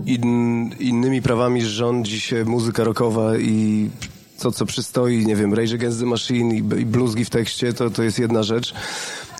[0.06, 3.90] in, innymi prawami rządzi się muzyka rockowa i
[4.38, 7.90] to, co przystoi, nie wiem, Rage Against the Machine i, i bluzgi w tekście, to,
[7.90, 8.74] to jest jedna rzecz.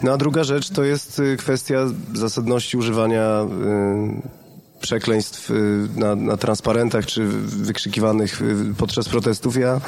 [0.02, 4.46] No a druga rzecz to jest y, kwestia zasadności używania y,
[4.80, 9.56] przekleństw y, na, na transparentach czy wykrzykiwanych y, podczas protestów.
[9.56, 9.80] Ja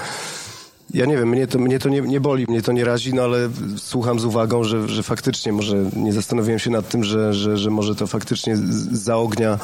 [0.94, 3.22] ja nie wiem, mnie to, mnie to nie, nie boli, mnie to nie razi, no
[3.22, 7.56] ale słucham z uwagą, że, że faktycznie może nie zastanowiłem się nad tym, że, że,
[7.56, 8.56] że może to faktycznie
[8.92, 9.58] zaognia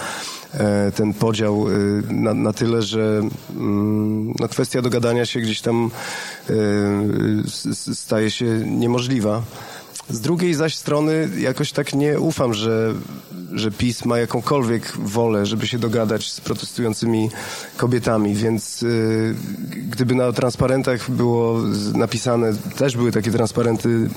[0.54, 1.72] e, ten podział e,
[2.12, 3.22] na, na tyle, że
[3.56, 5.90] mm, no, kwestia dogadania się gdzieś tam
[6.50, 6.54] e,
[7.94, 9.42] staje się niemożliwa.
[10.10, 12.94] Z drugiej zaś strony jakoś tak nie ufam, że,
[13.52, 17.30] że PiS ma jakąkolwiek wolę, żeby się dogadać z protestującymi
[17.76, 19.34] kobietami, więc y,
[19.90, 21.60] gdyby na transparentach było
[21.94, 24.08] napisane, też były takie transparenty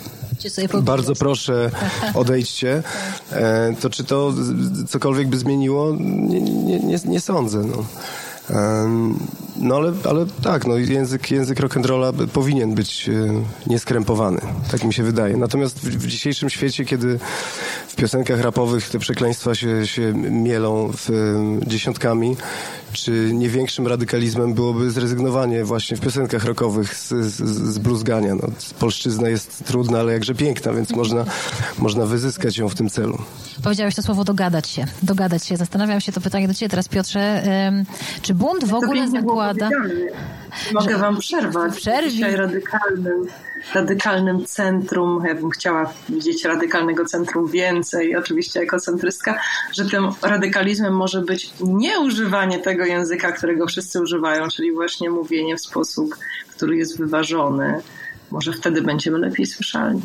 [0.81, 1.71] bardzo proszę,
[2.13, 2.83] odejdźcie.
[3.31, 4.33] E, to czy to
[4.87, 5.95] cokolwiek by zmieniło?
[5.99, 7.63] Nie, nie, nie, nie sądzę.
[7.63, 7.85] No.
[9.59, 13.13] No ale, ale tak, no język, język rock'n'rolla powinien być e,
[13.67, 15.37] nieskrępowany, tak mi się wydaje.
[15.37, 17.19] Natomiast w, w, dzisiejszym świecie, kiedy
[17.97, 21.09] piosenkach rapowych te przekleństwa się, się mielą w,
[21.67, 22.37] dziesiątkami,
[22.93, 28.35] czy nie większym radykalizmem byłoby zrezygnowanie właśnie w piosenkach rockowych z, z, z bluzgania.
[28.35, 28.47] No,
[28.79, 31.25] polszczyzna jest trudna, ale jakże piękna, więc można,
[31.77, 33.17] można wyzyskać ją w tym celu.
[33.63, 34.85] Powiedziałeś to słowo dogadać się.
[35.03, 35.57] Dogadać się.
[35.57, 37.43] Zastanawiam się to pytanie do ciebie teraz, Piotrze.
[38.21, 39.69] Czy bunt w ogóle zakłada...
[40.73, 41.83] Mogę wam przerwać.
[42.09, 43.27] Dzisiaj radykalnym,
[43.75, 49.39] radykalnym centrum, ja bym chciała widzieć radykalnego centrum więcej, oczywiście jako centrystka,
[49.73, 55.61] że tym radykalizmem może być nieużywanie tego języka, którego wszyscy używają, czyli właśnie mówienie w
[55.61, 56.15] sposób,
[56.55, 57.81] który jest wyważony.
[58.31, 60.01] Może wtedy będziemy lepiej słyszalni.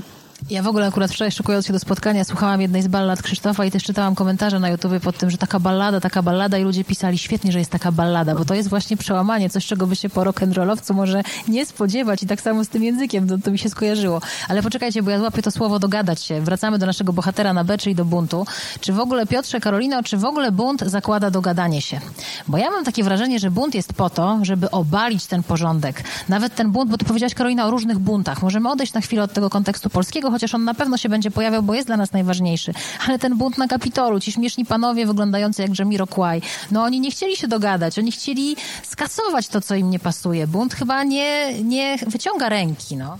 [0.50, 3.70] Ja w ogóle akurat wczoraj szukując się do spotkania słuchałam jednej z ballad Krzysztofa i
[3.70, 7.18] też czytałam komentarze na YouTube pod tym, że taka ballada, taka ballada i ludzie pisali
[7.18, 10.20] świetnie, że jest taka ballada, bo to jest właśnie przełamanie, coś czego by się po
[10.20, 14.20] rock'n'rollowcu może nie spodziewać i tak samo z tym językiem, to, to mi się skojarzyło.
[14.48, 16.40] Ale poczekajcie, bo ja złapię to słowo dogadać się.
[16.40, 18.46] Wracamy do naszego bohatera na B, czyli do buntu.
[18.80, 22.00] Czy w ogóle Piotrze, Karolino, czy w ogóle bunt zakłada dogadanie się?
[22.48, 26.04] Bo ja mam takie wrażenie, że bunt jest po to, żeby obalić ten porządek.
[26.28, 28.42] Nawet ten bunt, bo ty powiedziałaś Karolina o różnych buntach.
[28.42, 31.62] Możemy odejść na chwilę od tego kontekstu polskiego, chociaż on na pewno się będzie pojawiał,
[31.62, 32.72] bo jest dla nas najważniejszy.
[33.08, 37.36] Ale ten bunt na Kapitolu, ci śmieszni panowie wyglądający jak Jamiroquai, no oni nie chcieli
[37.36, 40.46] się dogadać, oni chcieli skasować to, co im nie pasuje.
[40.46, 43.18] Bunt chyba nie, nie wyciąga ręki, no.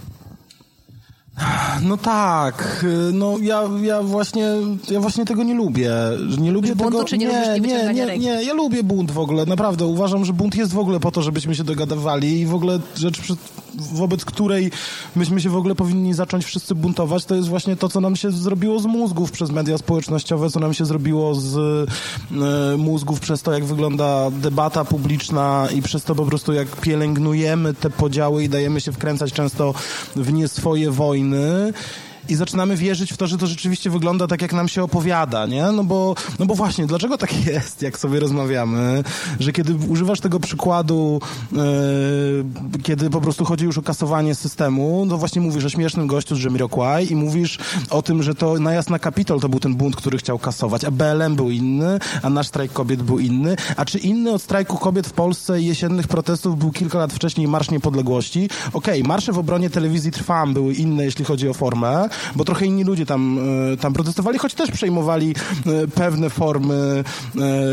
[1.83, 4.49] No tak, no ja, ja właśnie
[4.91, 5.91] ja właśnie tego nie lubię.
[6.39, 7.05] Nie lubię buntu, tego.
[7.05, 9.87] czy nie, nie, nie, nie, nie, ja lubię bunt w ogóle, naprawdę.
[9.87, 13.23] Uważam, że bunt jest w ogóle po to, żebyśmy się dogadywali i w ogóle rzecz,
[13.75, 14.71] wobec której
[15.17, 18.31] myśmy się w ogóle powinni zacząć wszyscy buntować, to jest właśnie to, co nam się
[18.31, 23.53] zrobiło z mózgów przez media społecznościowe, co nam się zrobiło z e, mózgów przez to,
[23.53, 28.81] jak wygląda debata publiczna i przez to po prostu, jak pielęgnujemy te podziały i dajemy
[28.81, 29.75] się wkręcać często
[30.17, 31.73] w nie swoje wojny
[32.29, 35.73] i zaczynamy wierzyć w to, że to rzeczywiście wygląda tak, jak nam się opowiada, nie?
[35.73, 39.05] No bo, no bo właśnie, dlaczego tak jest, jak sobie rozmawiamy,
[39.41, 41.21] że kiedy używasz tego przykładu,
[41.53, 41.61] yy,
[42.83, 46.43] kiedy po prostu chodzi już o kasowanie systemu, no właśnie mówisz o śmiesznym gościu z
[46.43, 47.59] Jamiroquai i mówisz
[47.91, 50.91] o tym, że to najazd na Kapitol to był ten bunt, który chciał kasować, a
[50.91, 55.07] BLM był inny, a nasz strajk kobiet był inny, a czy inny od strajku kobiet
[55.07, 58.49] w Polsce i jesiennych protestów był kilka lat wcześniej Marsz Niepodległości?
[58.73, 62.67] Okej, okay, marsze w obronie telewizji Trwam były inne, jeśli chodzi o formę, bo trochę
[62.67, 63.39] inni ludzie tam,
[63.73, 65.35] e, tam protestowali, choć też przejmowali
[65.67, 67.05] e, pewne formy,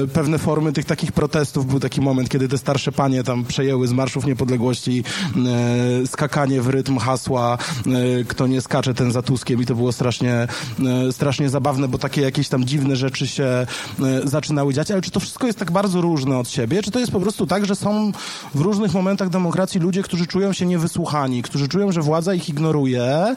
[0.04, 1.66] e, pewne formy tych takich protestów.
[1.66, 5.04] Był taki moment, kiedy te starsze panie tam przejęły z Marszów Niepodległości
[6.06, 7.58] skakanie w rytm hasła
[8.28, 10.48] kto nie skacze, ten za Tuskiem i to było strasznie,
[11.12, 13.68] strasznie zabawne, bo takie jakieś tam dziwne rzeczy się
[14.24, 17.12] zaczynały dziać, ale czy to wszystko jest tak bardzo różne od siebie, czy to jest
[17.12, 18.12] po prostu tak, że są
[18.56, 23.36] w różnych momentach demokracji ludzie, którzy czują się niewysłuchani, którzy czują, że władza ich ignoruje,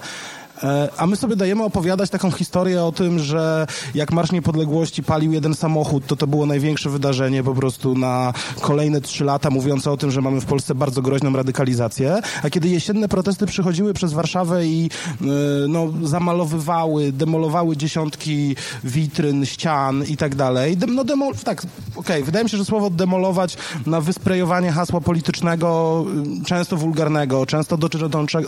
[0.96, 5.54] a my sobie dajemy opowiadać taką historię o tym, że jak Marsz Niepodległości palił jeden
[5.54, 10.10] samochód, to to było największe wydarzenie po prostu na kolejne trzy lata, mówiące o tym,
[10.10, 12.20] że mamy w Polsce bardzo groźną radykalizację.
[12.42, 15.24] A kiedy jesienne protesty przychodziły przez Warszawę i e,
[15.68, 20.76] no, zamalowywały, demolowały dziesiątki witryn, ścian i tak dalej.
[20.88, 22.22] No demo, tak, okej, okay.
[22.22, 26.04] wydaje mi się, że słowo demolować na wysprejowanie hasła politycznego,
[26.42, 27.78] y, często wulgarnego, często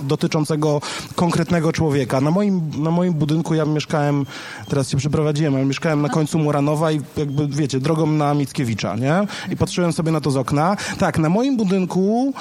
[0.03, 0.81] dotyczącego
[1.15, 2.21] konkretnego człowieka, człowieka.
[2.21, 4.27] Na moim, na moim budynku ja mieszkałem,
[4.69, 9.27] teraz się przeprowadziłem, ale mieszkałem na końcu Muranowa i jakby, wiecie, drogą na Mickiewicza, nie?
[9.53, 10.77] I patrzyłem sobie na to z okna.
[10.99, 12.33] Tak, na moim budynku,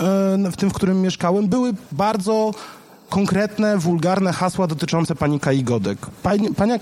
[0.00, 2.50] e, w tym, w którym mieszkałem, były bardzo
[3.14, 5.98] konkretne, wulgarne hasła dotyczące pani Kai Godek.
[6.22, 6.78] Pani, pania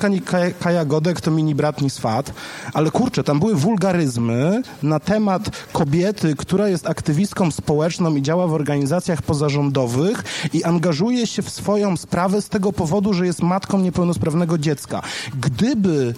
[0.60, 2.32] Kaja Godek to mini brat Nisfat,
[2.72, 8.52] ale kurczę, tam były wulgaryzmy na temat kobiety, która jest aktywistką społeczną i działa w
[8.52, 14.58] organizacjach pozarządowych i angażuje się w swoją sprawę z tego powodu, że jest matką niepełnosprawnego
[14.58, 15.02] dziecka.
[15.40, 16.14] Gdyby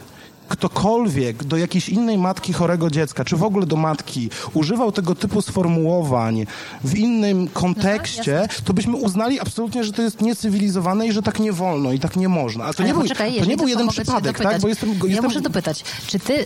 [0.48, 5.42] ktokolwiek do jakiejś innej matki chorego dziecka, czy w ogóle do matki, używał tego typu
[5.42, 6.46] sformułowań
[6.84, 11.52] w innym kontekście, to byśmy uznali absolutnie, że to jest niecywilizowane i że tak nie
[11.52, 12.64] wolno i tak nie można.
[12.64, 14.60] Ale to Ale nie, poczekaj, był, to nie był jeden przypadek, tak?
[14.60, 15.24] Bo jestem, ja jestem...
[15.24, 16.44] muszę dopytać, czy ty,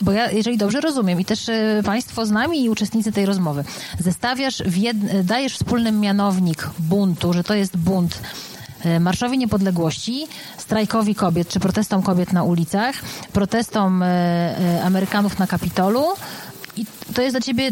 [0.00, 3.64] bo ja, jeżeli dobrze rozumiem i też y, państwo z nami i uczestnicy tej rozmowy,
[3.98, 5.24] zestawiasz, jed...
[5.24, 8.20] dajesz wspólny mianownik buntu, że to jest bunt
[9.00, 10.26] Marszowi Niepodległości,
[10.58, 12.94] strajkowi kobiet, czy protestom kobiet na ulicach,
[13.32, 16.04] protestom e, e, Amerykanów na Kapitolu.
[16.76, 17.70] I to jest dla ciebie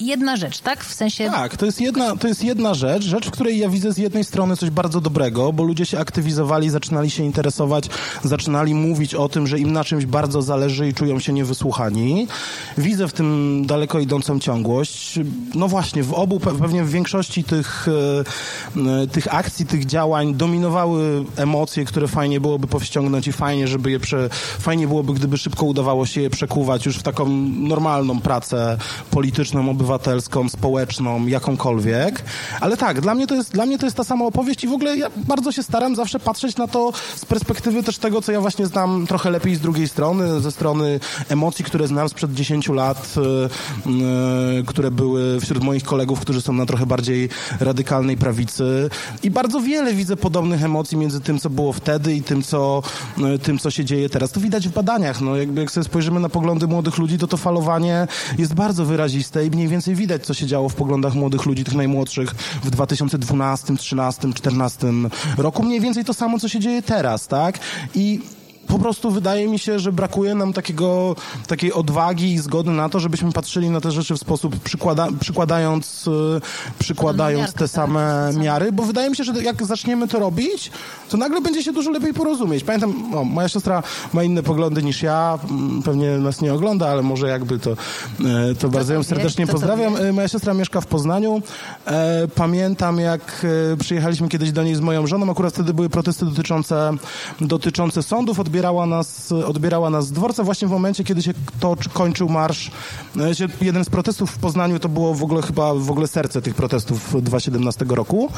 [0.00, 0.84] jedna rzecz, tak?
[0.84, 1.30] W sensie...
[1.30, 4.24] Tak, to jest, jedna, to jest jedna rzecz, rzecz, w której ja widzę z jednej
[4.24, 7.88] strony coś bardzo dobrego, bo ludzie się aktywizowali, zaczynali się interesować,
[8.24, 12.28] zaczynali mówić o tym, że im na czymś bardzo zależy i czują się niewysłuchani.
[12.78, 15.18] Widzę w tym daleko idącą ciągłość.
[15.54, 21.24] No właśnie, w obu, pewnie w większości tych, e, e, tych akcji, tych działań dominowały
[21.36, 24.28] emocje, które fajnie byłoby powściągnąć i fajnie, żeby je prze,
[24.58, 27.28] fajnie byłoby, gdyby szybko udawało się je przekuwać już w taką
[27.58, 28.78] normalną pracę
[29.10, 32.24] polityczną, obywatelską obywatelską, społeczną, jakąkolwiek.
[32.60, 34.72] Ale tak, dla mnie, to jest, dla mnie to jest ta sama opowieść i w
[34.72, 38.40] ogóle ja bardzo się staram zawsze patrzeć na to z perspektywy też tego, co ja
[38.40, 43.14] właśnie znam trochę lepiej z drugiej strony, ze strony emocji, które znam sprzed 10 lat,
[43.86, 47.28] yy, które były wśród moich kolegów, którzy są na trochę bardziej
[47.60, 48.90] radykalnej prawicy.
[49.22, 52.82] I bardzo wiele widzę podobnych emocji między tym, co było wtedy i tym, co,
[53.18, 54.32] yy, tym, co się dzieje teraz.
[54.32, 55.20] To widać w badaniach.
[55.20, 59.46] No, jakby jak sobie spojrzymy na poglądy młodych ludzi, to to falowanie jest bardzo wyraziste
[59.46, 62.30] i mniej więcej więcej widać, co się działo w poglądach młodych ludzi, tych najmłodszych
[62.64, 64.86] w 2012, 13, 14
[65.38, 65.62] roku.
[65.62, 67.58] Mniej więcej to samo, co się dzieje teraz, tak?
[67.94, 68.20] I
[68.76, 73.00] po prostu wydaje mi się, że brakuje nam takiego, takiej odwagi i zgody na to,
[73.00, 76.40] żebyśmy patrzyli na te rzeczy w sposób przykłada, przykładając, e,
[76.78, 80.70] przykładając te same miary, bo wydaje mi się, że jak zaczniemy to robić,
[81.08, 82.64] to nagle będzie się dużo lepiej porozumieć.
[82.64, 87.02] Pamiętam, o, moja siostra ma inne poglądy niż ja, mm, pewnie nas nie ogląda, ale
[87.02, 87.74] może jakby to, e,
[88.58, 89.96] to bardzo ją serdecznie pozdrawiam.
[89.96, 91.42] E, moja siostra mieszka w Poznaniu.
[92.34, 93.46] Pamiętam, jak
[93.78, 96.92] przyjechaliśmy kiedyś do niej z moją żoną, akurat wtedy były protesty dotyczące,
[97.40, 101.76] dotyczące sądów, odbierania odbierała nas, odbierała nas z dworca właśnie w momencie, kiedy się to
[101.92, 102.70] kończył marsz.
[103.16, 106.54] E, jeden z protestów w Poznaniu to było w ogóle chyba w ogóle serce tych
[106.54, 108.28] protestów 2017 roku.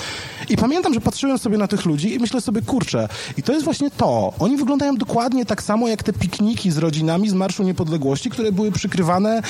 [0.49, 3.65] I pamiętam, że patrzyłem sobie na tych ludzi i myślę sobie, kurczę, i to jest
[3.65, 4.33] właśnie to.
[4.39, 8.73] Oni wyglądają dokładnie tak samo jak te pikniki z rodzinami z Marszu Niepodległości, które były
[8.73, 9.43] przykrywane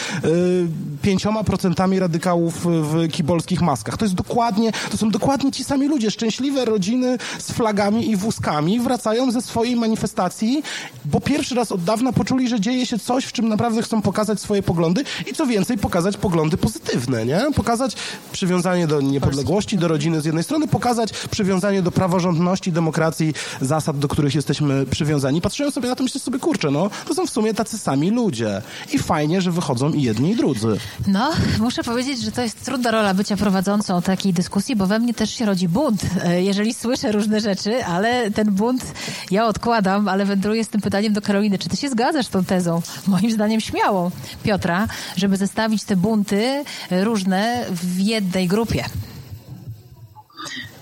[1.03, 3.97] pięcioma procentami radykałów w kibolskich maskach.
[3.97, 8.81] To jest dokładnie, to są dokładnie ci sami ludzie, szczęśliwe rodziny z flagami i wózkami
[8.81, 10.63] wracają ze swojej manifestacji,
[11.05, 14.41] bo pierwszy raz od dawna poczuli, że dzieje się coś, w czym naprawdę chcą pokazać
[14.41, 17.41] swoje poglądy i co więcej, pokazać poglądy pozytywne, nie?
[17.55, 17.97] Pokazać
[18.33, 24.09] przywiązanie do niepodległości, do rodziny z jednej strony, pokazać przywiązanie do praworządności, demokracji, zasad, do
[24.09, 25.41] których jesteśmy przywiązani.
[25.41, 28.63] Patrzyłem sobie na to, myślę sobie, kurczę, no, to są w sumie tacy sami ludzie.
[28.93, 30.77] I fajnie, że wychodzą i jedni, i drudzy.
[31.07, 35.15] No, muszę powiedzieć, że to jest trudna rola bycia prowadzącą takiej dyskusji, bo we mnie
[35.15, 38.85] też się rodzi bunt, e, jeżeli słyszę różne rzeczy, ale ten bunt
[39.31, 41.59] ja odkładam, ale wędruję z tym pytaniem do Karoliny.
[41.59, 42.83] Czy ty się zgadzasz z tą tezą?
[43.07, 44.11] Moim zdaniem śmiało
[44.43, 48.85] Piotra, żeby zestawić te bunty różne w jednej grupie.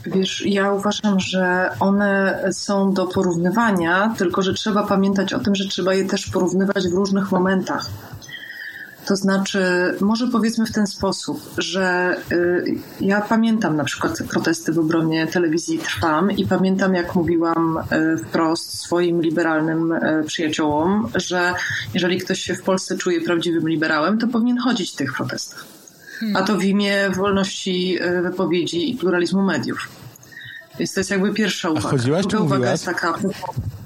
[0.07, 5.69] Wiesz, ja uważam, że one są do porównywania, tylko że trzeba pamiętać o tym, że
[5.69, 7.91] trzeba je też porównywać w różnych momentach.
[9.07, 9.61] To znaczy,
[10.01, 15.79] może powiedzmy w ten sposób, że y, ja pamiętam na przykład protesty w obronie telewizji
[15.79, 21.55] Trwam i pamiętam, jak mówiłam y, wprost swoim liberalnym y, przyjaciołom, że
[21.95, 25.64] jeżeli ktoś się w Polsce czuje prawdziwym liberałem, to powinien chodzić w tych protestach.
[26.35, 29.88] A to w imię wolności wypowiedzi i pluralizmu mediów.
[30.79, 31.89] Więc to jest jakby pierwsza uwaga.
[31.89, 33.19] A chodziłaś, Druga uwaga jest taka.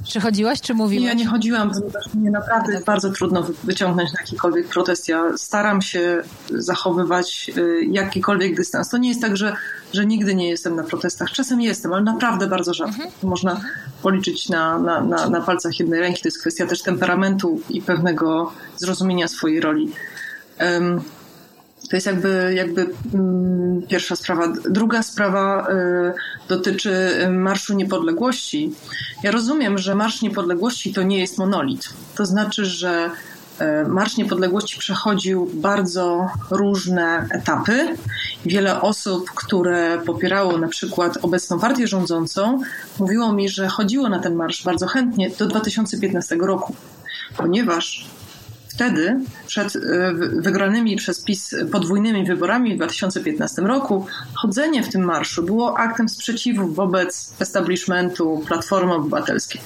[0.05, 1.07] Czy chodziłaś, czy mówiłaś?
[1.07, 5.09] Ja nie chodziłam, ponieważ mnie naprawdę jest bardzo trudno wyciągnąć na jakikolwiek protest.
[5.09, 8.89] Ja staram się zachowywać y, jakikolwiek dystans.
[8.89, 9.57] To nie jest tak, że,
[9.93, 11.31] że nigdy nie jestem na protestach.
[11.31, 12.95] Czasem jestem, ale naprawdę bardzo rzadko.
[12.95, 13.11] Mhm.
[13.23, 13.61] Można
[14.03, 16.23] policzyć na, na, na, na palcach jednej ręki.
[16.23, 19.93] To jest kwestia też temperamentu i pewnego zrozumienia swojej roli.
[20.61, 21.01] Um,
[21.91, 24.53] to jest jakby, jakby mm, pierwsza sprawa.
[24.71, 28.73] Druga sprawa y, dotyczy Marszu Niepodległości.
[29.23, 31.89] Ja rozumiem, że Marsz Niepodległości to nie jest monolit.
[32.17, 33.11] To znaczy, że
[33.61, 37.97] y, Marsz Niepodległości przechodził bardzo różne etapy.
[38.47, 42.61] Wiele osób, które popierało na przykład obecną partię rządzącą,
[42.99, 46.75] mówiło mi, że chodziło na ten marsz bardzo chętnie do 2015 roku,
[47.37, 48.07] ponieważ
[48.81, 55.43] wtedy, przed e, wygranymi przez PiS podwójnymi wyborami w 2015 roku, chodzenie w tym marszu
[55.43, 59.61] było aktem sprzeciwu wobec establishmentu Platformy Obywatelskiej.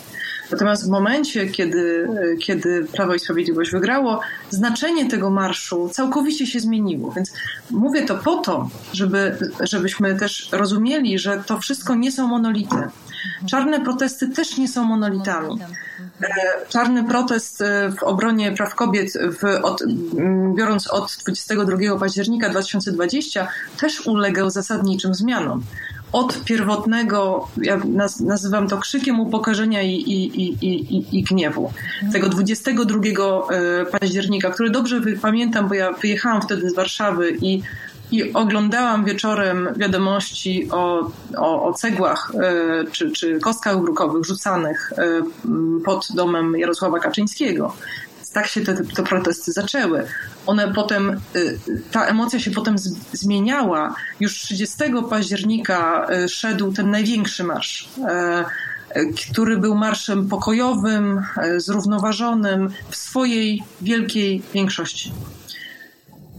[0.50, 6.60] Natomiast w momencie, kiedy, e, kiedy Prawo i Sprawiedliwość wygrało, znaczenie tego marszu całkowicie się
[6.60, 7.12] zmieniło.
[7.12, 7.32] Więc
[7.70, 12.76] mówię to po to, żeby, żebyśmy też rozumieli, że to wszystko nie są monolity.
[13.46, 15.58] Czarne protesty też nie są monolitami.
[16.22, 16.26] E,
[16.68, 19.82] czarny protest e, w obronie praw kobiet, w, od,
[20.54, 23.48] biorąc od 22 października 2020,
[23.80, 25.62] też ulegał zasadniczym zmianom.
[26.12, 27.80] Od pierwotnego, ja
[28.20, 31.72] nazywam to krzykiem upokorzenia i, i, i, i, gniewu.
[32.12, 37.62] Tego 22 e, października, który dobrze pamiętam, bo ja wyjechałam wtedy z Warszawy i
[38.10, 42.32] i oglądałam wieczorem wiadomości o, o, o cegłach
[42.84, 45.22] y, czy, czy kostkach brukowych rzucanych y,
[45.84, 47.76] pod domem Jarosława Kaczyńskiego.
[48.32, 50.06] Tak się te, te protesty zaczęły.
[50.46, 51.58] One potem, y,
[51.90, 53.94] ta emocja się potem z, zmieniała.
[54.20, 54.76] Już 30
[55.10, 57.88] października szedł ten największy marsz
[59.30, 61.22] który był marszem pokojowym,
[61.56, 65.12] zrównoważonym w swojej wielkiej większości.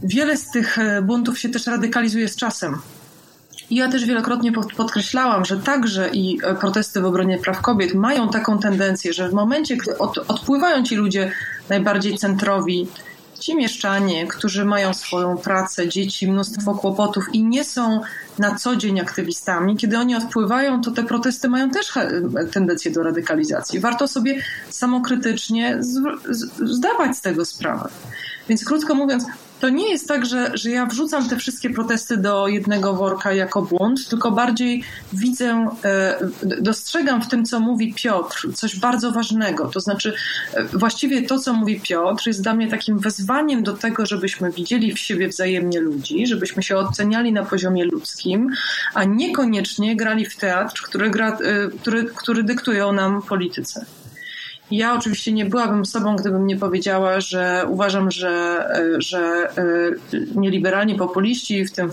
[0.02, 2.76] Wiele z tych e, buntów się też radykalizuje z czasem.
[3.70, 8.58] Ja też wielokrotnie podkreślałam, że także i e, protesty w obronie praw kobiet mają taką
[8.58, 11.32] tendencję, że w momencie, gdy od, odpływają ci ludzie
[11.68, 12.88] najbardziej centrowi,
[13.38, 18.00] ci mieszczanie, którzy mają swoją pracę, dzieci, mnóstwo kłopotów i nie są
[18.38, 21.92] na co dzień aktywistami, kiedy oni odpływają, to te protesty mają też
[22.52, 23.80] tendencję do radykalizacji.
[23.80, 25.78] Warto sobie samokrytycznie
[26.62, 27.88] zdawać z tego sprawę.
[28.48, 29.24] Więc krótko mówiąc,
[29.60, 33.62] to nie jest tak, że, że ja wrzucam te wszystkie protesty do jednego worka jako
[33.62, 36.18] błąd, tylko bardziej widzę, e,
[36.60, 39.68] dostrzegam w tym, co mówi Piotr, coś bardzo ważnego.
[39.68, 40.14] To znaczy,
[40.54, 44.94] e, właściwie to, co mówi Piotr, jest dla mnie takim wezwaniem do tego, żebyśmy widzieli
[44.94, 48.50] w siebie wzajemnie ludzi, żebyśmy się oceniali na poziomie ludzkim,
[48.94, 53.86] a niekoniecznie grali w teatr, który, gra, e, który, który dyktują nam politycy.
[54.70, 58.66] Ja oczywiście nie byłabym sobą, gdybym nie powiedziała, że uważam, że,
[58.98, 59.62] że e,
[60.34, 61.90] nieliberalni populiści, w tym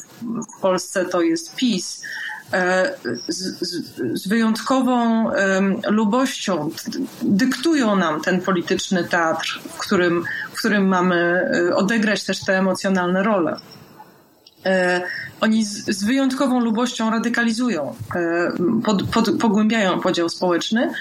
[0.57, 2.03] w Polsce to jest PiS,
[2.53, 2.93] e,
[3.27, 5.29] z, z, z wyjątkową
[5.89, 6.69] lubością
[7.21, 10.23] dyktują nam ten polityczny teatr, w którym,
[10.53, 13.57] w którym mamy e, odegrać też te emocjonalne role.
[15.41, 17.95] Oni z, z wyjątkową lubością radykalizują,
[18.85, 20.93] pod, pod, pogłębiają podział społeczny,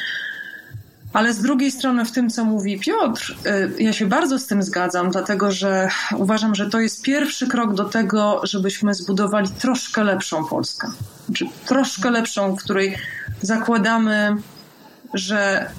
[1.12, 4.62] ale z drugiej strony, w tym, co mówi Piotr, y, ja się bardzo z tym
[4.62, 10.44] zgadzam, dlatego że uważam, że to jest pierwszy krok do tego, żebyśmy zbudowali troszkę lepszą
[10.44, 10.88] Polskę.
[11.26, 12.96] Znaczy, troszkę lepszą, w której
[13.42, 14.36] zakładamy,
[15.14, 15.70] że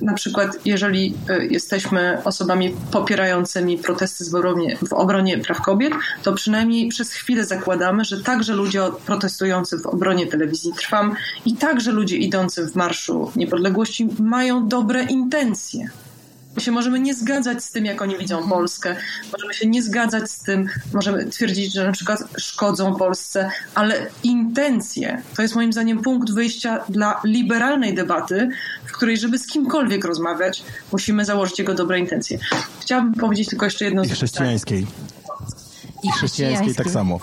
[0.00, 6.32] na przykład jeżeli e, jesteśmy osobami popierającymi protesty w obronie, w obronie praw kobiet, to
[6.32, 11.14] przynajmniej przez chwilę zakładamy, że także ludzie protestujący w obronie telewizji Trwam
[11.44, 15.88] i także ludzie idący w Marszu Niepodległości mają dobre intencje.
[16.58, 18.48] My się możemy nie zgadzać z tym, jak oni widzą.
[18.48, 18.96] Polskę,
[19.32, 25.22] możemy się nie zgadzać z tym, możemy twierdzić, że na przykład szkodzą Polsce, ale intencje
[25.36, 28.50] to jest moim zdaniem punkt wyjścia dla liberalnej debaty,
[28.86, 32.38] w której, żeby z kimkolwiek rozmawiać, musimy założyć jego dobre intencje.
[32.80, 34.86] Chciałabym powiedzieć tylko jeszcze jedno I chrześcijańskiej.
[36.02, 37.20] I chrześcijańskiej tak samo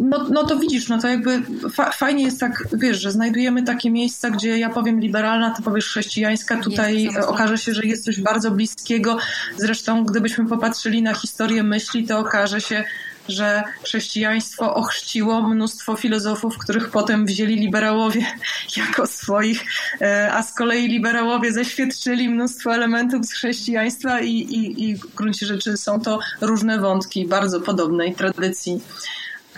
[0.00, 3.90] no, no to widzisz, no to jakby fa fajnie jest tak, wiesz, że znajdujemy takie
[3.90, 8.20] miejsca, gdzie ja powiem liberalna, ty powiesz chrześcijańska, tutaj jest, okaże się, że jest coś
[8.20, 9.18] bardzo bliskiego.
[9.56, 12.84] Zresztą, gdybyśmy popatrzyli na historię myśli, to okaże się,
[13.28, 18.26] że chrześcijaństwo ochrzciło mnóstwo filozofów, których potem wzięli liberałowie
[18.76, 19.64] jako swoich,
[20.00, 25.46] e, a z kolei liberałowie zaświadczyli mnóstwo elementów z chrześcijaństwa i, i, i w gruncie
[25.46, 28.80] rzeczy są to różne wątki bardzo podobnej tradycji.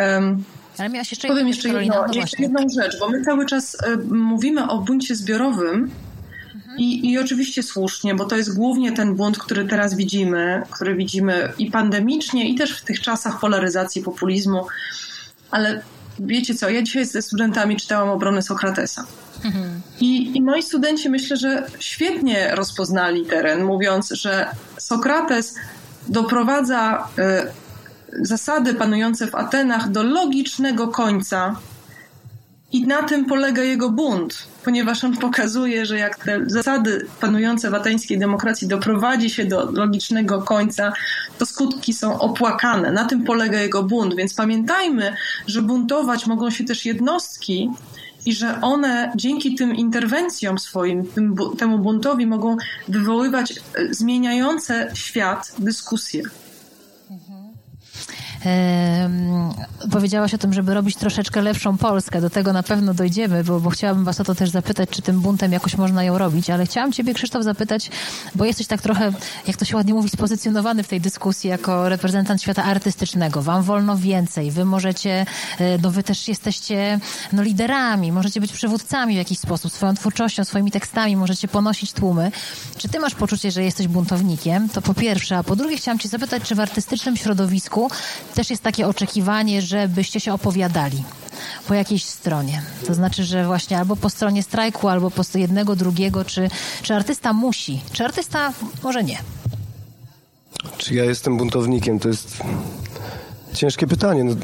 [0.00, 0.44] Um,
[0.78, 3.96] Ale miałaś jeszcze Powiem jeszcze, jedno, no jeszcze jedną rzecz, bo my cały czas e,
[4.14, 5.90] mówimy o buncie zbiorowym
[6.78, 11.52] i, i oczywiście słusznie, bo to jest głównie ten bunt, który teraz widzimy, który widzimy
[11.58, 14.66] i pandemicznie, i też w tych czasach polaryzacji populizmu.
[15.50, 15.82] Ale
[16.18, 19.06] wiecie co, ja dzisiaj ze studentami czytałam obronę Sokratesa.
[19.44, 19.80] Mhm.
[20.00, 24.46] I, I moi studenci myślę, że świetnie rozpoznali teren, mówiąc, że
[24.78, 25.54] Sokrates
[26.08, 27.61] doprowadza y,
[28.20, 31.56] zasady panujące w Atenach do logicznego końca.
[32.72, 37.74] I na tym polega jego bunt, ponieważ on pokazuje, że jak te zasady panujące w
[37.74, 40.92] ateńskiej demokracji doprowadzi się do logicznego końca,
[41.38, 42.92] to skutki są opłakane.
[42.92, 47.70] Na tym polega jego bunt, więc pamiętajmy, że buntować mogą się też jednostki
[48.26, 52.56] i że one dzięki tym interwencjom swoim, tym, temu buntowi mogą
[52.88, 56.22] wywoływać e, zmieniające świat dyskusje
[59.90, 62.20] powiedziałaś o tym, żeby robić troszeczkę lepszą Polskę.
[62.20, 65.20] Do tego na pewno dojdziemy, bo, bo chciałabym was o to też zapytać, czy tym
[65.20, 66.50] buntem jakoś można ją robić.
[66.50, 67.90] Ale chciałam ciebie, Krzysztof, zapytać,
[68.34, 69.12] bo jesteś tak trochę,
[69.46, 73.42] jak to się ładnie mówi, spozycjonowany w tej dyskusji jako reprezentant świata artystycznego.
[73.42, 74.50] Wam wolno więcej.
[74.50, 75.26] Wy możecie,
[75.58, 77.00] e, no wy też jesteście
[77.32, 82.32] no, liderami, możecie być przywódcami w jakiś sposób, swoją twórczością, swoimi tekstami, możecie ponosić tłumy.
[82.78, 84.68] Czy ty masz poczucie, że jesteś buntownikiem?
[84.68, 85.38] To po pierwsze.
[85.38, 87.90] A po drugie chciałam cię zapytać, czy w artystycznym środowisku
[88.34, 91.04] też jest takie oczekiwanie, żebyście się opowiadali
[91.68, 92.62] po jakiejś stronie.
[92.86, 96.50] To znaczy, że właśnie albo po stronie strajku, albo po jednego, drugiego, czy,
[96.82, 98.52] czy artysta musi, czy artysta
[98.82, 99.18] może nie.
[100.78, 101.98] Czy ja jestem buntownikiem?
[101.98, 102.36] To jest
[103.54, 104.24] ciężkie pytanie.
[104.24, 104.34] No,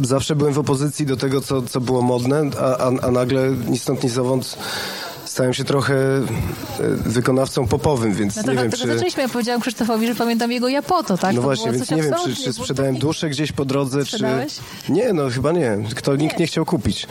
[0.14, 3.78] zawsze byłem w opozycji do tego, co, co było modne, a, a, a nagle ni
[3.78, 4.58] stąd, ni zowąd
[5.36, 6.22] stałem się trochę e,
[6.90, 8.86] wykonawcą popowym, więc no to nie wiem, czy...
[8.86, 11.34] zaczęliśmy, ja powiedziałam Krzysztofowi, że pamiętam jego Japoto, tak?
[11.34, 14.54] No to właśnie, więc nie wiem, czy, czy sprzedałem duszę gdzieś po drodze, Sprzedałeś?
[14.86, 14.92] czy...
[14.92, 15.78] Nie, no chyba nie.
[15.94, 17.06] Kto, nikt nie chciał kupić.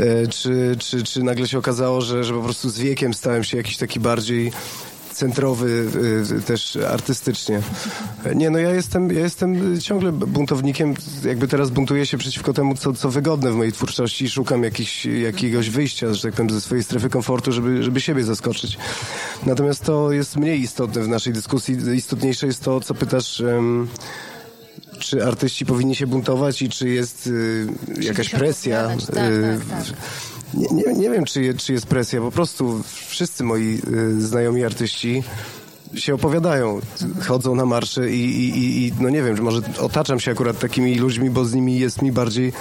[0.00, 3.56] E, czy, czy, czy nagle się okazało, że, że po prostu z wiekiem stałem się
[3.56, 4.52] jakiś taki bardziej
[5.14, 5.86] centrowy
[6.38, 7.60] y, też artystycznie.
[8.34, 10.94] Nie, no ja jestem, ja jestem ciągle buntownikiem,
[11.24, 15.04] jakby teraz buntuję się przeciwko temu, co, co wygodne w mojej twórczości i szukam jakichś,
[15.06, 18.78] jakiegoś wyjścia, że tak powiem, ze swojej strefy komfortu, żeby, żeby siebie zaskoczyć.
[19.46, 21.76] Natomiast to jest mniej istotne w naszej dyskusji.
[21.94, 23.40] Istotniejsze jest to, co pytasz...
[23.40, 23.88] Um,
[24.98, 27.66] czy artyści powinni się buntować i czy jest y,
[28.00, 28.88] jakaś presja.
[28.88, 29.84] Tak, tak, y, tak,
[30.56, 32.20] nie, nie, nie wiem, czy, czy jest presja.
[32.20, 35.22] Po prostu wszyscy moi y, znajomi artyści
[35.94, 36.80] się opowiadają,
[37.26, 41.30] chodzą na marsze i, i, i, no nie wiem, może otaczam się akurat takimi ludźmi,
[41.30, 42.52] bo z nimi jest mi bardziej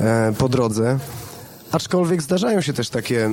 [0.00, 0.98] e, po drodze.
[1.72, 3.32] Aczkolwiek zdarzają się też takie e,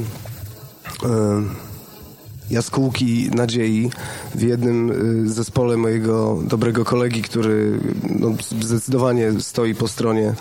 [2.49, 3.89] jaskółki nadziei
[4.35, 4.91] w jednym
[5.25, 7.79] y, zespole mojego dobrego kolegi, który
[8.19, 10.33] no, zdecydowanie stoi po stronie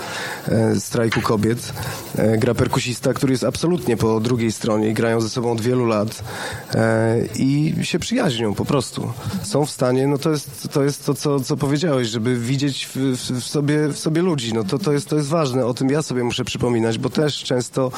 [0.48, 1.72] e, strajku kobiet.
[2.18, 5.86] E, gra perkusista, który jest absolutnie po drugiej stronie i grają ze sobą od wielu
[5.86, 6.22] lat
[6.74, 9.12] e, i się przyjaźnią po prostu.
[9.42, 12.96] Są w stanie, no to jest to, jest to co, co powiedziałeś, żeby widzieć w,
[13.16, 14.54] w, sobie, w sobie ludzi.
[14.54, 15.66] No to, to, jest, to jest ważne.
[15.66, 17.90] O tym ja sobie muszę przypominać, bo też często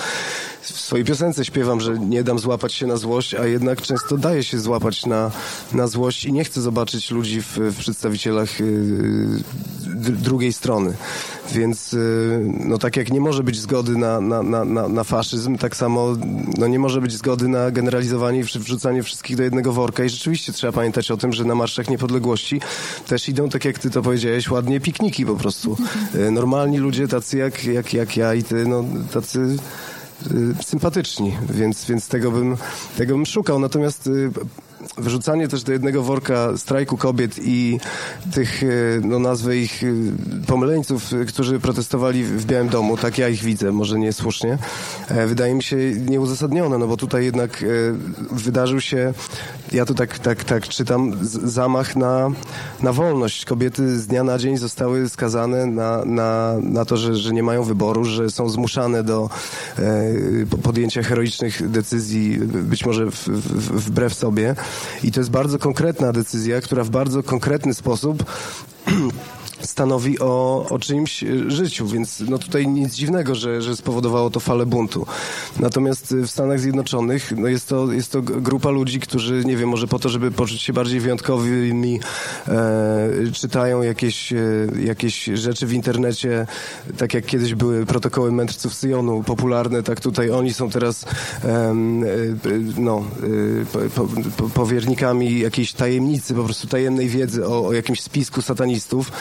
[0.60, 4.44] w swojej piosence śpiewam, że nie dam złapać się na złość, a jednak często daje
[4.44, 5.30] się złapać na,
[5.72, 8.66] na złość i nie chcę zobaczyć ludzi w, w przedstawicielach yy,
[10.12, 10.94] drugiej strony.
[11.52, 15.76] Więc yy, no tak jak nie może być zgody na, na, na, na faszyzm, tak
[15.76, 16.16] samo
[16.58, 20.52] no nie może być zgody na generalizowanie i wrzucanie wszystkich do jednego worka i rzeczywiście
[20.52, 22.60] trzeba pamiętać o tym, że na marszach niepodległości
[23.06, 25.76] też idą, tak jak ty to powiedziałeś, ładnie pikniki po prostu.
[26.30, 29.58] Normalni ludzie, tacy jak, jak, jak ja i ty, no tacy Y,
[30.64, 32.56] sympatyczni, więc, więc tego, bym,
[32.96, 33.58] tego bym szukał.
[33.58, 34.30] Natomiast y,
[34.98, 37.80] wyrzucanie też do jednego worka strajku kobiet i
[38.34, 39.82] tych, y, no nazwę ich
[40.46, 44.58] pomyleńców, którzy protestowali w Białym Domu, tak ja ich widzę, może niesłusznie,
[45.08, 45.76] e, wydaje mi się
[46.08, 47.64] nieuzasadnione, no bo tutaj jednak
[48.32, 49.14] wydarzył się,
[49.72, 52.30] ja tu tak, tak, tak czytam, zamach na,
[52.82, 53.44] na wolność.
[53.44, 57.64] Kobiety z dnia na dzień zostały skazane na, na, na to, że, że nie mają
[57.64, 59.30] wyboru, że są zmuszane do
[59.78, 64.54] e, podjęcia heroicznych decyzji, być może w, w, wbrew sobie.
[65.04, 68.24] I to jest bardzo konkretna decyzja, która w bardzo konkretny sposób
[69.68, 74.40] stanowi o, o czyimś e, życiu, więc no tutaj nic dziwnego, że, że spowodowało to
[74.40, 75.06] falę buntu.
[75.60, 79.86] Natomiast w Stanach Zjednoczonych no jest, to, jest to grupa ludzi, którzy, nie wiem, może
[79.86, 82.00] po to, żeby poczuć się bardziej wyjątkowymi,
[82.48, 84.36] e, czytają jakieś, e,
[84.84, 86.46] jakieś rzeczy w internecie,
[86.98, 91.04] tak jak kiedyś były protokoły mędrców Syjonu popularne, tak tutaj oni są teraz
[91.44, 91.74] e,
[92.78, 93.04] no,
[93.72, 94.06] e, po,
[94.36, 99.12] po, powiernikami jakiejś tajemnicy, po prostu tajemnej wiedzy o, o jakimś spisku satanistów,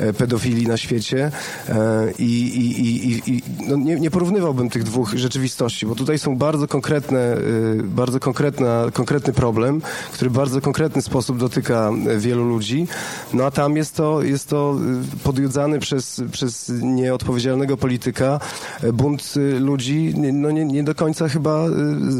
[0.00, 1.30] E, pedofilii na świecie
[1.68, 6.36] e, i, i, i, i no nie, nie, porównywałbym tych dwóch rzeczywistości, bo tutaj są
[6.36, 7.38] bardzo konkretne, e,
[7.82, 9.82] bardzo konkretna, konkretny problem,
[10.12, 12.86] który w bardzo konkretny sposób dotyka wielu ludzi,
[13.32, 14.76] no a tam jest to, jest to
[15.24, 18.40] podjudzany przez, przez nieodpowiedzialnego polityka
[18.92, 21.66] bunt ludzi no nie, nie do końca chyba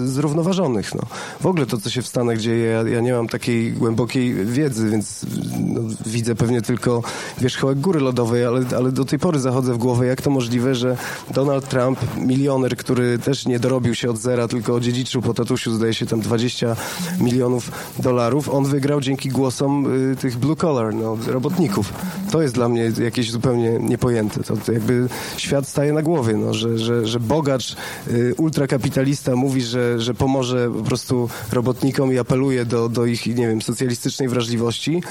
[0.06, 0.94] zrównoważonych.
[0.94, 1.02] No.
[1.40, 4.90] W ogóle to, co się w Stanach dzieje, ja, ja nie mam takiej głębokiej wiedzy,
[4.90, 5.26] więc
[5.60, 7.02] no, widzę pewnie tylko
[7.40, 10.74] wierzch wierzchołek góry lodowej, ale, ale do tej pory zachodzę w głowę, jak to możliwe,
[10.74, 10.96] że
[11.30, 15.94] Donald Trump, milioner, który też nie dorobił się od zera, tylko odziedziczył po tatusiu, zdaje
[15.94, 16.76] się tam 20
[17.20, 21.92] milionów dolarów, on wygrał dzięki głosom y, tych blue collar, no, robotników.
[22.30, 24.42] To jest dla mnie jakieś zupełnie niepojęte.
[24.42, 27.76] To, to jakby świat staje na głowie, no, że, że, że bogacz,
[28.08, 33.48] y, ultrakapitalista mówi, że, że pomoże po prostu robotnikom i apeluje do, do ich, nie
[33.48, 35.02] wiem, socjalistycznej wrażliwości.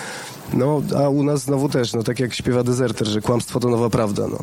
[0.53, 3.89] No, a u nas znowu też, no tak jak śpiewa dezerter, że kłamstwo to nowa
[3.89, 4.23] prawda.
[4.27, 4.39] No.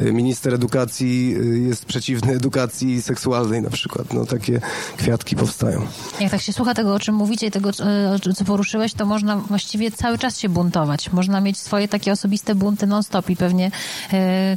[0.00, 4.12] Y, minister edukacji y, jest przeciwny edukacji seksualnej na przykład.
[4.12, 4.60] No, takie
[4.96, 5.86] kwiatki powstają.
[6.20, 9.36] Jak tak się słucha tego, o czym mówicie i tego, e, co poruszyłeś, to można
[9.36, 11.12] właściwie cały czas się buntować.
[11.12, 13.70] Można mieć swoje takie osobiste bunty non-stop i pewnie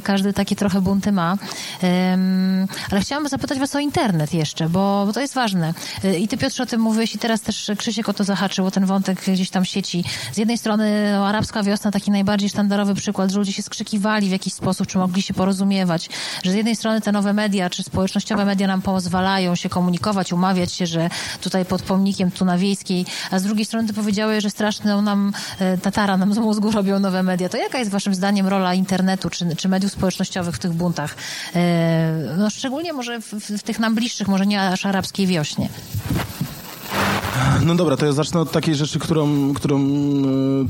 [0.02, 1.36] każdy takie trochę bunty ma.
[2.90, 5.74] Ale chciałam zapytać was o internet jeszcze, bo, to jest ważne.
[6.18, 8.86] I ty Piotrze o tym mówiłeś i teraz też Krzysiek o to zahaczył, o ten
[8.86, 10.04] wątek gdzieś tam sieci.
[10.32, 14.32] Z jednej strony arabska wiosna, taki najbardziej sztandarowy sztandarowy przykład, że ludzie się skrzykiwali w
[14.32, 16.08] jakiś sposób, czy mogli się porozumiewać,
[16.42, 20.72] że z jednej strony te nowe media, czy społecznościowe media nam pozwalają się komunikować, umawiać
[20.72, 21.10] się, że
[21.40, 25.32] tutaj pod pomnikiem tu na Wiejskiej, a z drugiej strony ty powiedziałeś, że straszną nam
[25.58, 27.48] e, tatara nam z mózgu robią nowe media.
[27.48, 31.14] To jaka jest waszym zdaniem rola internetu, czy, czy mediów społecznościowych w tych buntach?
[31.54, 35.68] E, no szczególnie może w, w tych nam bliższych, może nie aż arabskiej wiośnie.
[37.64, 39.80] No dobra, to ja zacznę od takiej rzeczy, którą, którą,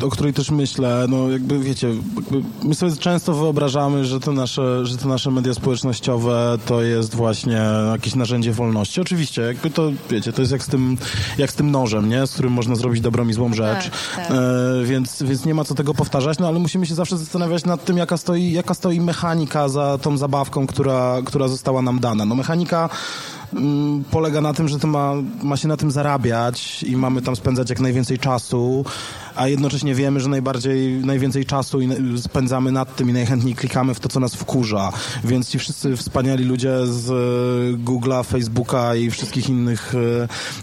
[0.02, 1.06] e, o której też myślę.
[1.08, 5.54] No jakby wiecie, jakby my sobie często wyobrażamy, że te, nasze, że te nasze media
[5.54, 7.60] społecznościowe to jest właśnie
[7.92, 9.00] jakieś narzędzie wolności.
[9.00, 10.96] Oczywiście, jakby to, wiecie, to jest jak z tym,
[11.38, 12.26] jak z tym nożem, nie?
[12.26, 13.90] Z którym można zrobić dobrą i złą rzecz.
[13.90, 14.30] Tak, tak.
[14.30, 17.84] E, więc, więc nie ma co tego powtarzać, no ale musimy się zawsze zastanawiać nad
[17.84, 22.24] tym, jaka stoi, jaka stoi mechanika za tą zabawką, która, która została nam dana.
[22.24, 22.88] No mechanika
[24.10, 27.70] polega na tym, że to ma, ma się na tym zarabiać i mamy tam spędzać
[27.70, 28.84] jak najwięcej czasu
[29.36, 31.78] a jednocześnie wiemy, że najbardziej, najwięcej czasu
[32.16, 34.92] spędzamy nad tym i najchętniej klikamy w to, co nas wkurza.
[35.24, 39.94] Więc ci wszyscy wspaniali ludzie z e, Google'a, Facebooka i wszystkich innych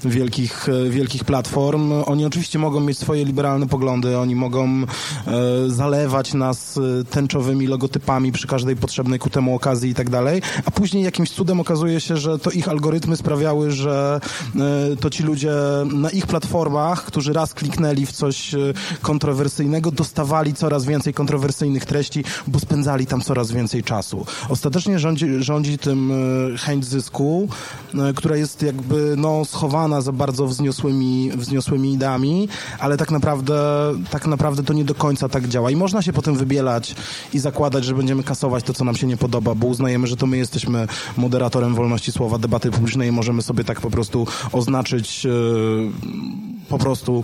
[0.06, 4.84] e, wielkich, e, wielkich platform, oni oczywiście mogą mieć swoje liberalne poglądy, oni mogą
[5.68, 11.04] zalewać nas tęczowymi logotypami przy każdej potrzebnej ku temu okazji i tak dalej, a później
[11.04, 14.20] jakimś cudem okazuje się, że to ich algorytmy sprawiały, że
[15.00, 15.52] to ci ludzie
[15.94, 18.56] na ich platformach, którzy raz kliknęli w coś
[19.02, 24.26] kontrowersyjnego, dostawali coraz więcej kontrowersyjnych treści, bo spędzali tam coraz więcej czasu.
[24.50, 27.48] Ostatecznie rządzi, rządzi tym e, chęć zysku,
[27.94, 32.48] e, która jest jakby no, schowana za bardzo wzniosłymi, wzniosłymi ideami,
[32.80, 33.56] ale tak naprawdę,
[34.10, 35.72] tak naprawdę to nie do końca tak działa.
[35.72, 36.96] I można się potem wybielać
[37.34, 40.26] i zakładać, że będziemy kasować to, co nam się nie podoba, bo uznajemy, że to
[40.28, 40.88] my jesteśmy
[41.18, 45.30] moderatorem wolności słowa, debaty publicznej i możemy sobie tak po prostu oznaczyć e,
[46.74, 47.24] po prostu,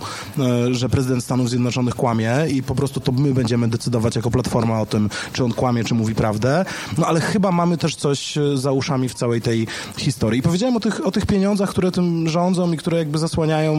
[0.70, 4.86] że prezydent Stanów Zjednoczonych kłamie i po prostu to my będziemy decydować jako platforma o
[4.86, 6.64] tym, czy on kłamie, czy mówi prawdę.
[6.98, 10.40] No ale chyba mamy też coś e, za uszami w całej tej historii.
[10.40, 13.76] I powiedziałem o tych, o tych pieniądzach, które tym rządzą i które jakby zasłaniają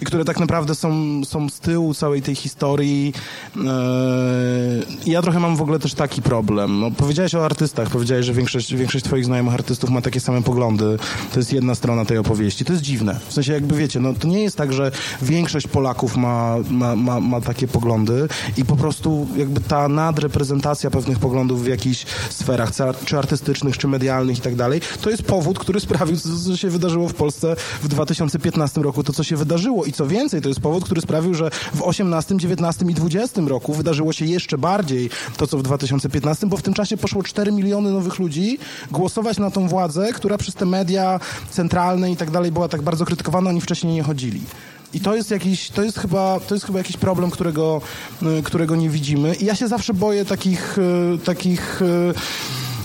[0.00, 3.12] i które tak naprawdę są, są z tyłu całej tej historii.
[3.56, 3.70] E,
[5.06, 6.80] ja trochę mam w ogóle też taki problem.
[6.80, 10.96] No, powiedziałeś o artystach, powiedziałeś, że większość, większość twoich znajomych artystów ma takie same poglądy.
[11.32, 12.64] To jest jedna strona tej opowieści.
[12.64, 13.20] To jest dziwne.
[13.28, 14.90] W sensie jakby wiecie, no to nie jest tak, że
[15.22, 21.18] większość Polaków ma, ma, ma, ma takie poglądy i po prostu jakby ta nadreprezentacja pewnych
[21.18, 22.70] poglądów w jakichś sferach,
[23.04, 26.16] czy artystycznych, czy medialnych i tak dalej, to jest powód, który sprawił,
[26.46, 29.84] co się wydarzyło w Polsce w 2015 roku, to co się wydarzyło.
[29.84, 33.74] I co więcej, to jest powód, który sprawił, że w 18, 19 i 20 roku
[33.74, 37.90] wydarzyło się jeszcze bardziej to, co w 2015, bo w tym czasie poszło 4 miliony
[37.90, 38.58] nowych ludzi
[38.90, 41.20] głosować na tą władzę, która przez te media
[41.50, 44.40] centralne i tak dalej była tak bardzo krytykowana, oni wcześniej nie chodzili.
[44.94, 47.80] I to jest jakiś, to jest chyba, to jest chyba jakiś problem, którego,
[48.22, 49.34] y, którego nie widzimy.
[49.34, 52.14] I ja się zawsze boję takich, y, takich y,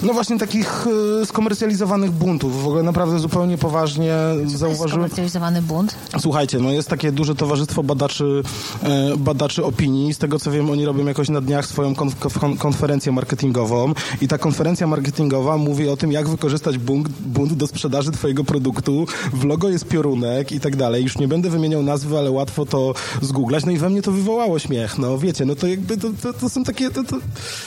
[0.03, 0.87] no właśnie takich
[1.21, 2.63] y, skomercjalizowanych buntów.
[2.63, 4.13] W ogóle naprawdę zupełnie poważnie
[4.45, 4.89] zauważyłem...
[4.89, 5.95] skomercjalizowany bunt?
[6.19, 8.43] Słuchajcie, no jest takie duże towarzystwo badaczy,
[8.83, 10.13] e, badaczy opinii.
[10.13, 12.15] Z tego co wiem, oni robią jakoś na dniach swoją konf
[12.59, 18.11] konferencję marketingową i ta konferencja marketingowa mówi o tym, jak wykorzystać bunt, bunt do sprzedaży
[18.11, 19.05] twojego produktu.
[19.33, 21.03] W logo jest piorunek i tak dalej.
[21.03, 23.65] Już nie będę wymieniał nazwy, ale łatwo to zgooglać.
[23.65, 24.97] No i we mnie to wywołało śmiech.
[24.97, 26.91] No wiecie, no to jakby to, to, to są takie...
[26.91, 27.17] To, to,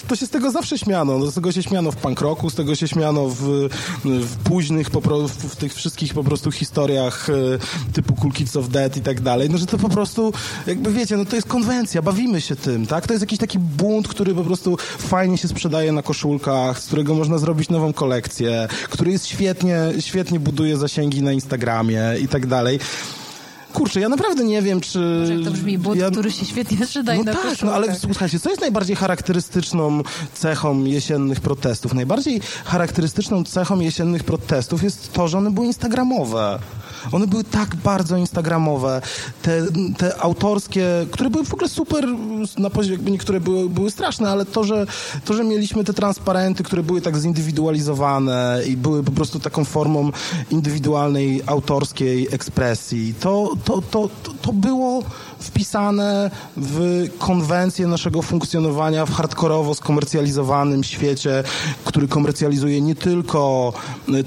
[0.08, 1.18] to się z tego zawsze śmiano.
[1.18, 3.68] No, z tego się śmiano w punk roku, z tego się śmiano w,
[4.04, 7.32] w późnych, po, w tych wszystkich po prostu historiach e,
[7.92, 10.32] typu Cool Kids of Dead i tak dalej, no że to po prostu,
[10.66, 13.06] jakby wiecie, no to jest konwencja, bawimy się tym, tak?
[13.06, 17.14] To jest jakiś taki bunt, który po prostu fajnie się sprzedaje na koszulkach, z którego
[17.14, 22.78] można zrobić nową kolekcję, który jest świetnie, świetnie buduje zasięgi na Instagramie i tak dalej.
[23.72, 25.28] Kurczę, ja naprawdę nie wiem, czy...
[25.44, 26.10] to brzmi but, ja...
[26.10, 30.02] który się świetnie sprzedaje no na tak, no ale słuchajcie, co jest najbardziej charakterystyczną
[30.32, 31.94] cechą jesiennych protestów?
[31.94, 36.58] Najbardziej charakterystyczną cechą jesiennych protestów jest to, że one były instagramowe.
[37.12, 39.02] One były tak bardzo instagramowe.
[39.42, 39.62] Te,
[39.98, 42.06] te autorskie, które były w ogóle super,
[42.58, 44.86] na poziomie, jakby niektóre były, były straszne, ale to że,
[45.24, 50.10] to, że mieliśmy te transparenty, które były tak zindywidualizowane i były po prostu taką formą
[50.50, 55.02] indywidualnej, autorskiej ekspresji, to, to, to, to, to było
[55.38, 61.44] wpisane w konwencję naszego funkcjonowania w hardkorowo skomercjalizowanym świecie,
[61.84, 63.72] który komercjalizuje nie tylko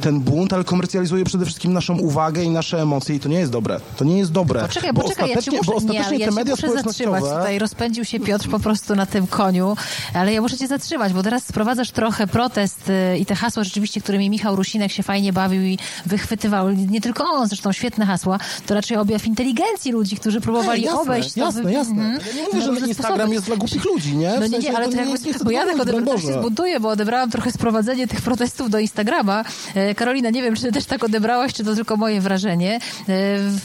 [0.01, 3.51] ten bunt, ale komercjalizuje przede wszystkim naszą uwagę i nasze emocje i to nie jest
[3.51, 3.79] dobre.
[3.97, 4.61] To nie jest dobre.
[4.61, 7.59] Poczekaj, bo poczekaj, ja ci muszę, bo ostatecznie nie, ja te media muszę zatrzymać tutaj.
[7.59, 9.77] Rozpędził się Piotr po prostu na tym koniu,
[10.13, 14.01] ale ja muszę cię zatrzymać, bo teraz sprowadzasz trochę protest y, i te hasła rzeczywiście,
[14.01, 18.73] którymi Michał Rusinek się fajnie bawił i wychwytywał, nie tylko on, zresztą świetne hasła, to
[18.73, 21.39] raczej objaw inteligencji ludzi, którzy próbowali jasne, obejść to.
[21.39, 22.03] Jasne, jasne.
[22.03, 22.27] Mm -hmm.
[22.27, 24.37] Ja nie mówię, no, że Instagram jest dla głupich ludzi, nie?
[24.37, 27.31] W no nie, nie, ale to, jakby, bo ja tak odebrałam, się zbuntuję, bo odebrałam
[27.31, 29.43] trochę sprowadzenie tych protestów do Instagrama.
[29.75, 32.54] E, Karolina, nie wiem, czy ty też tak odebrałaś, czy to tylko moje wrażenie.
[32.63, 32.79] E,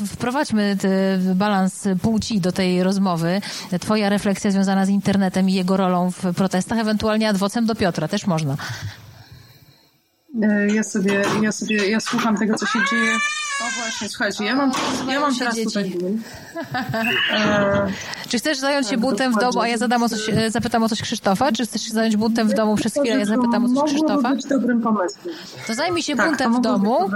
[0.07, 0.77] wprowadźmy
[1.35, 3.41] balans płci do tej rozmowy.
[3.81, 8.27] Twoja refleksja związana z internetem i jego rolą w protestach, ewentualnie adwocem do Piotra, też
[8.27, 8.57] można.
[10.43, 13.13] E, ja sobie, ja sobie, ja słucham tego, co się dzieje.
[13.61, 14.73] O właśnie, słuchajcie, ja mam,
[15.09, 15.97] ja mam teraz tutaj
[17.33, 17.93] e,
[18.29, 20.89] Czy chcesz zająć się buntem w domu, a ja zadam o coś, e, zapytam o
[20.89, 21.53] coś Krzysztofa?
[21.53, 24.35] Czy chcesz się zająć buntem w domu przez chwilę, a ja zapytam o coś Krzysztofa?
[24.35, 25.35] być dobrym pomysłem.
[25.67, 27.11] To zajmij się tak, buntem w domu.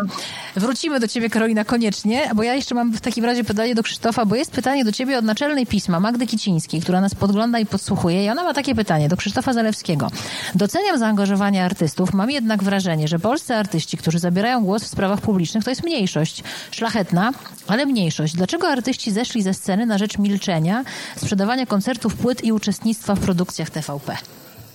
[0.57, 4.25] Wrócimy do ciebie, Karolina, koniecznie, bo ja jeszcze mam w takim razie pytanie do Krzysztofa,
[4.27, 8.25] bo jest pytanie do ciebie od naczelnej pisma Magdy Kicińskiej, która nas podgląda i podsłuchuje
[8.25, 10.11] i ona ma takie pytanie do Krzysztofa Zalewskiego.
[10.55, 15.65] Doceniam zaangażowanie artystów, mam jednak wrażenie, że polscy artyści, którzy zabierają głos w sprawach publicznych,
[15.65, 16.34] to jest mniejszość.
[16.35, 17.33] Dość szlachetna,
[17.67, 18.35] ale mniejszość.
[18.35, 20.85] Dlaczego artyści zeszli ze sceny na rzecz milczenia,
[21.17, 24.17] sprzedawania koncertów, płyt i uczestnictwa w produkcjach TVP?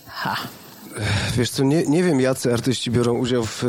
[0.08, 0.36] Ha.
[1.38, 3.68] Wiesz co, nie, nie wiem jacy artyści biorą udział w y,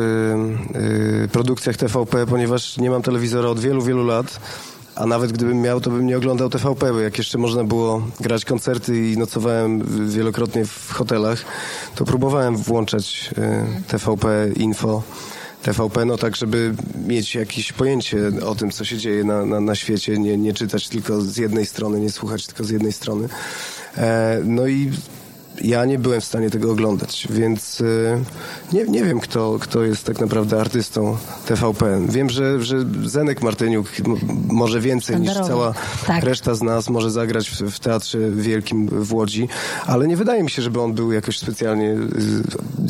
[1.24, 4.40] y, produkcjach TVP, ponieważ nie mam telewizora od wielu, wielu lat.
[4.94, 8.44] A nawet gdybym miał, to bym nie oglądał TVP, bo jak jeszcze można było grać
[8.44, 11.44] koncerty i nocowałem wielokrotnie w hotelach,
[11.94, 15.02] to próbowałem włączać y, TVP Info.
[15.62, 16.74] TVP, no tak, żeby
[17.06, 20.88] mieć jakieś pojęcie o tym, co się dzieje na, na, na świecie, nie, nie czytać
[20.88, 23.28] tylko z jednej strony, nie słuchać tylko z jednej strony.
[23.96, 24.90] E, no i
[25.60, 28.24] ja nie byłem w stanie tego oglądać, więc y,
[28.72, 32.00] nie, nie wiem, kto, kto jest tak naprawdę artystą TVP.
[32.08, 33.86] Wiem, że, że Zenek Martyniuk
[34.48, 35.74] może więcej niż cała
[36.06, 36.24] tak.
[36.24, 39.48] reszta z nas może zagrać w, w, Teatrze Wielkim w Łodzi,
[39.86, 41.90] ale nie wydaje mi się, żeby on był jakoś specjalnie,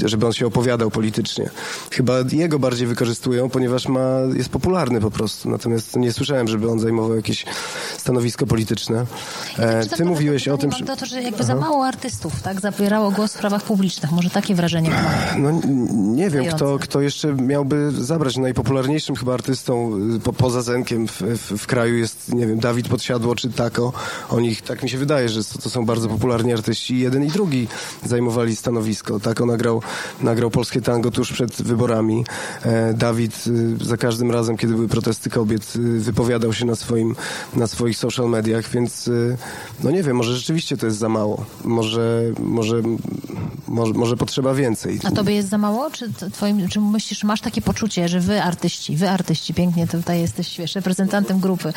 [0.02, 1.50] y, żeby on się opowiadał politycznie.
[1.90, 5.50] Chyba jego bardziej wykorzystują, ponieważ ma, jest popularny po prostu.
[5.50, 7.46] Natomiast nie słyszałem, żeby on zajmował jakieś
[7.98, 9.06] stanowisko polityczne.
[9.58, 10.84] E, ty mówiłeś o tym, że...
[10.84, 12.49] To, że jakby za mało artystów, tak?
[12.58, 14.12] Zabierało głos w sprawach publicznych.
[14.12, 14.90] Może takie wrażenie.
[15.38, 15.50] No
[15.92, 18.36] nie wiem, kto, kto jeszcze miałby zabrać.
[18.36, 22.88] Najpopularniejszym chyba artystą y, po, poza Zenkiem w, w, w, kraju jest, nie wiem, Dawid
[22.88, 23.92] Podsiadło czy Tako.
[24.30, 26.98] Oni, tak mi się wydaje, że to, to są bardzo popularni artyści.
[26.98, 27.68] Jeden i drugi
[28.04, 29.20] zajmowali stanowisko.
[29.20, 29.82] Tako nagrał,
[30.20, 32.24] nagrał polskie tango tuż przed wyborami.
[32.62, 37.16] E, Dawid y, za każdym razem, kiedy były protesty kobiet, y, wypowiadał się na, swoim,
[37.56, 39.10] na swoich social mediach, więc
[39.84, 41.44] no nie wiem, może rzeczywiście to jest za mało.
[41.64, 42.82] Może, może,
[43.68, 45.00] może, może potrzeba więcej.
[45.04, 45.90] A tobie jest za mało?
[45.90, 50.58] Czy, twoim, czy myślisz, masz takie poczucie, że wy artyści, wy artyści, pięknie tutaj jesteś
[50.58, 51.72] wiesz, reprezentantem grupy,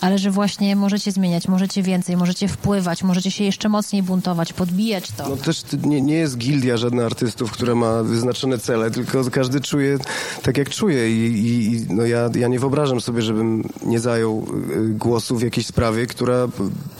[0.00, 5.12] ale że właśnie możecie zmieniać, możecie więcej, możecie wpływać, możecie się jeszcze mocniej buntować, podbijać
[5.16, 5.28] to.
[5.28, 9.98] No też nie, nie jest gildia żadna artystów, która ma wyznaczone cele, tylko każdy czuje
[10.42, 14.46] tak, jak czuje i, i no ja, ja nie wyobrażam sobie, żebym nie zajął
[14.76, 16.48] y, głosu w jakiejś sprawie, która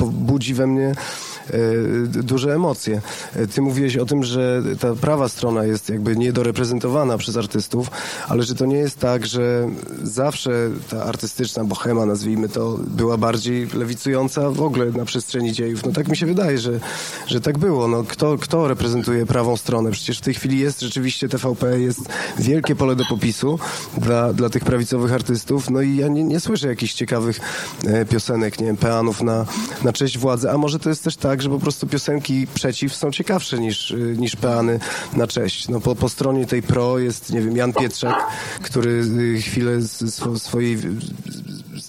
[0.00, 0.92] budzi we mnie
[1.54, 3.02] y, duże emocje.
[3.54, 7.90] Ty mówiłeś o tym, że ta prawa strona jest jakby niedoreprezentowana przez artystów,
[8.28, 9.68] ale że to nie jest tak, że
[10.02, 15.84] zawsze ta artystyczna bohema, nazwijmy to, była bardziej lewicująca w ogóle na przestrzeni dziejów.
[15.86, 16.80] No tak mi się wydaje, że,
[17.26, 17.88] że tak było.
[17.88, 19.90] No, kto, kto reprezentuje prawą stronę?
[19.90, 22.00] Przecież w tej chwili jest rzeczywiście TVP, jest
[22.38, 23.58] wielkie pole do popisu
[23.98, 25.70] dla, dla tych prawicowych artystów.
[25.70, 27.40] No i ja nie, nie słyszę jakichś ciekawych
[27.86, 29.46] e, piosenek, nie wiem, peanów na,
[29.82, 30.50] na cześć władzy.
[30.50, 34.14] A może to jest też tak, że po prostu piosenki przeciw są ciekawsze niż, y,
[34.18, 34.80] niż peany
[35.16, 35.68] na cześć.
[35.68, 38.26] No po, po stronie tej pro jest, nie wiem, Jan Pietrzak,
[38.62, 39.82] który y, chwilę
[40.38, 40.78] swojej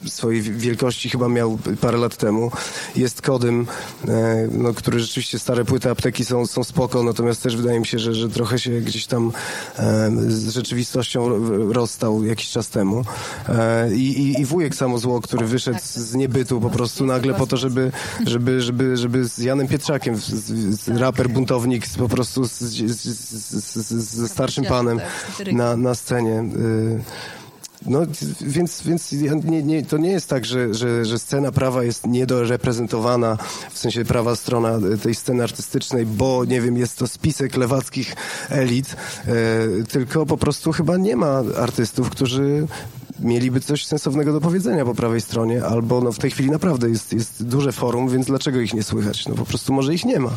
[0.07, 2.51] swojej wielkości chyba miał parę lat temu.
[2.95, 3.67] Jest kodem,
[4.07, 7.99] e, no, który rzeczywiście stare płyty apteki są, są spoko, natomiast też wydaje mi się,
[7.99, 9.31] że, że trochę się gdzieś tam
[9.79, 11.29] e, z rzeczywistością
[11.73, 13.03] rozstał jakiś czas temu.
[13.49, 17.57] E, I, i, i wujek Samozło, który wyszedł z niebytu po prostu nagle po to,
[17.57, 17.91] żeby,
[18.25, 20.25] żeby, żeby, żeby z Janem Pietrzakiem, z,
[20.81, 24.99] z raper buntownik po prostu z, z, z, ze starszym panem
[25.51, 26.43] na, na scenie.
[27.85, 27.99] No,
[28.41, 29.11] więc, więc
[29.43, 33.37] nie, nie, to nie jest tak, że, że, że scena prawa jest niedoreprezentowana,
[33.71, 38.15] w sensie prawa strona tej sceny artystycznej, bo, nie wiem, jest to spisek lewackich
[38.49, 38.95] elit,
[39.27, 39.33] e,
[39.83, 42.67] tylko po prostu chyba nie ma artystów, którzy
[43.19, 47.13] mieliby coś sensownego do powiedzenia po prawej stronie, albo no, w tej chwili naprawdę jest,
[47.13, 49.27] jest duże forum, więc dlaczego ich nie słychać?
[49.27, 50.31] No po prostu może ich nie ma.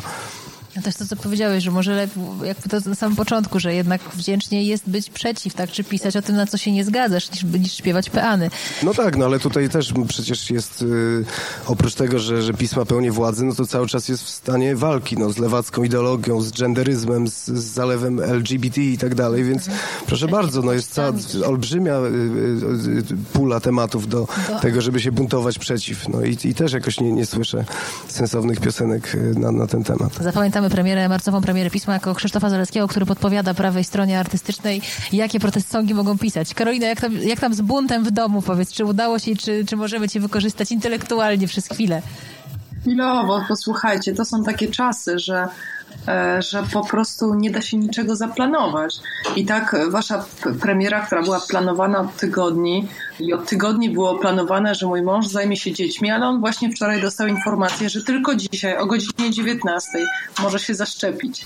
[0.75, 4.01] No też to, co powiedziałeś, że może lepiej, jakby to na samym początku, że jednak
[4.13, 5.71] wdzięcznie jest być przeciw, tak?
[5.71, 8.49] Czy pisać o tym, na co się nie zgadzasz, niż, niż śpiewać peany.
[8.83, 11.25] No tak, no ale tutaj też przecież jest, yy,
[11.65, 15.17] oprócz tego, że, że pisma pełni władzy, no to cały czas jest w stanie walki,
[15.17, 19.87] no, z lewacką ideologią, z genderyzmem, z, z zalewem LGBT i tak dalej, więc mhm.
[20.07, 21.13] proszę bardzo, no jest cała
[21.45, 26.09] olbrzymia yy, yy, pula tematów do, do, tego, żeby się buntować przeciw.
[26.09, 27.65] No i, i też jakoś nie, nie słyszę
[28.07, 30.13] sensownych piosenek y, na, na ten temat.
[30.21, 34.81] Zapamiętam Zapraszamy premierę, marcową premierę pisma jako Krzysztofa Zaleckiego, który podpowiada prawej stronie artystycznej,
[35.13, 36.53] jakie protestsongi mogą pisać.
[36.53, 39.75] Karolina, jak tam, jak tam z buntem w domu, powiedz, czy udało się, czy, czy
[39.75, 42.01] możemy cię wykorzystać intelektualnie przez chwilę?
[42.83, 45.47] Chwilowo, posłuchajcie, to są takie czasy, że
[46.07, 48.95] E, że po prostu nie da się niczego zaplanować.
[49.35, 50.25] I tak wasza
[50.61, 52.87] premiera, która była planowana od tygodni
[53.19, 57.01] i od tygodni było planowane, że mój mąż zajmie się dziećmi, ale on właśnie wczoraj
[57.01, 59.89] dostał informację, że tylko dzisiaj o godzinie 19
[60.41, 61.45] może się zaszczepić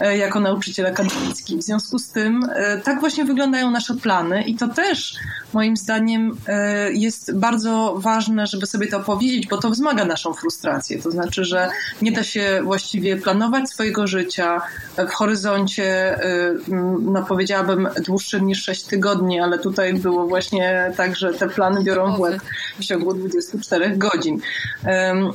[0.00, 1.58] jako nauczyciel akademicki.
[1.58, 5.16] W związku z tym e, tak właśnie wyglądają nasze plany i to też
[5.52, 11.02] moim zdaniem e, jest bardzo ważne, żeby sobie to powiedzieć, bo to wzmaga naszą frustrację.
[11.02, 11.68] To znaczy, że
[12.02, 14.60] nie da się właściwie planować swojego życia
[14.96, 16.54] w horyzoncie, e,
[17.02, 22.16] no powiedziałabym, dłuższym niż 6 tygodni, ale tutaj było właśnie tak, że te plany biorą
[22.16, 22.40] w łeb
[22.78, 24.40] w ciągu 24 godzin.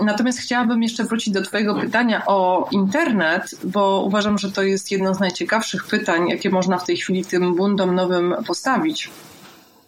[0.02, 5.14] Natomiast chciałabym jeszcze wrócić do Twojego pytania o internet, bo uważam, że to jest jedno
[5.14, 9.10] z najciekawszych pytań, jakie można w tej chwili tym bundom nowym postawić.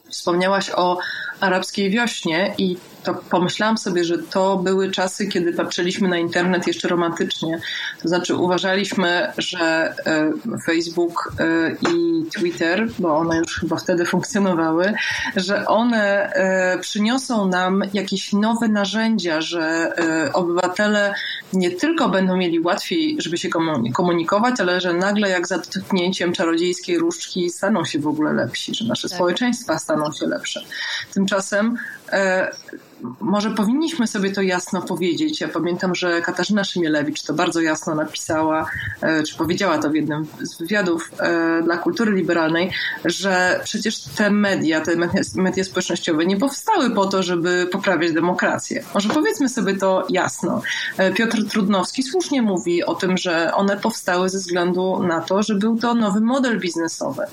[0.09, 0.97] Wspomniałaś o
[1.39, 6.87] arabskiej wiośnie i to pomyślałam sobie, że to były czasy, kiedy patrzyliśmy na internet jeszcze
[6.87, 7.59] romantycznie.
[8.01, 10.31] To znaczy uważaliśmy, że e,
[10.65, 14.93] Facebook e, i Twitter, bo one już chyba wtedy funkcjonowały,
[15.35, 19.93] że one e, przyniosą nam jakieś nowe narzędzia, że
[20.33, 21.13] obywatele
[21.53, 23.49] nie tylko będą mieli łatwiej, żeby się
[23.93, 28.85] komunikować, ale że nagle jak za dotknięciem czarodziejskiej różdżki staną się w ogóle lepsi, że
[28.85, 29.15] nasze tak.
[29.15, 30.61] społeczeństwa staną się lepsze.
[31.13, 31.77] Tymczasem
[33.19, 35.41] może powinniśmy sobie to jasno powiedzieć.
[35.41, 38.65] Ja pamiętam, że Katarzyna Szymielewicz to bardzo jasno napisała,
[39.01, 42.71] e, czy powiedziała to w jednym z wywiadów e, dla kultury liberalnej,
[43.05, 44.91] że przecież te media, te
[45.35, 48.83] media społecznościowe nie powstały po to, żeby poprawiać demokrację.
[48.93, 50.61] Może powiedzmy sobie to jasno.
[50.97, 55.55] E, Piotr Trudnowski słusznie mówi o tym, że one powstały ze względu na to, że
[55.55, 57.23] był to nowy model biznesowy.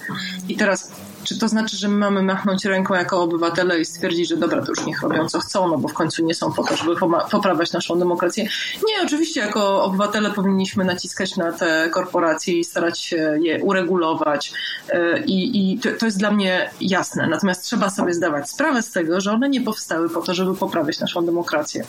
[0.49, 0.93] I teraz
[1.29, 4.69] czy to znaczy, że my mamy machnąć ręką jako obywatele i stwierdzić, że dobra, to
[4.69, 6.97] już niech robią co chcą, no bo w końcu nie są po to, żeby
[7.31, 8.45] poprawiać naszą demokrację?
[8.89, 14.53] Nie, oczywiście jako obywatele powinniśmy naciskać na te korporacje i starać się je uregulować
[14.89, 17.27] e, i, i to, to jest dla mnie jasne.
[17.27, 21.01] Natomiast trzeba sobie zdawać sprawę z tego, że one nie powstały po to, żeby poprawiać
[21.01, 21.85] naszą demokrację.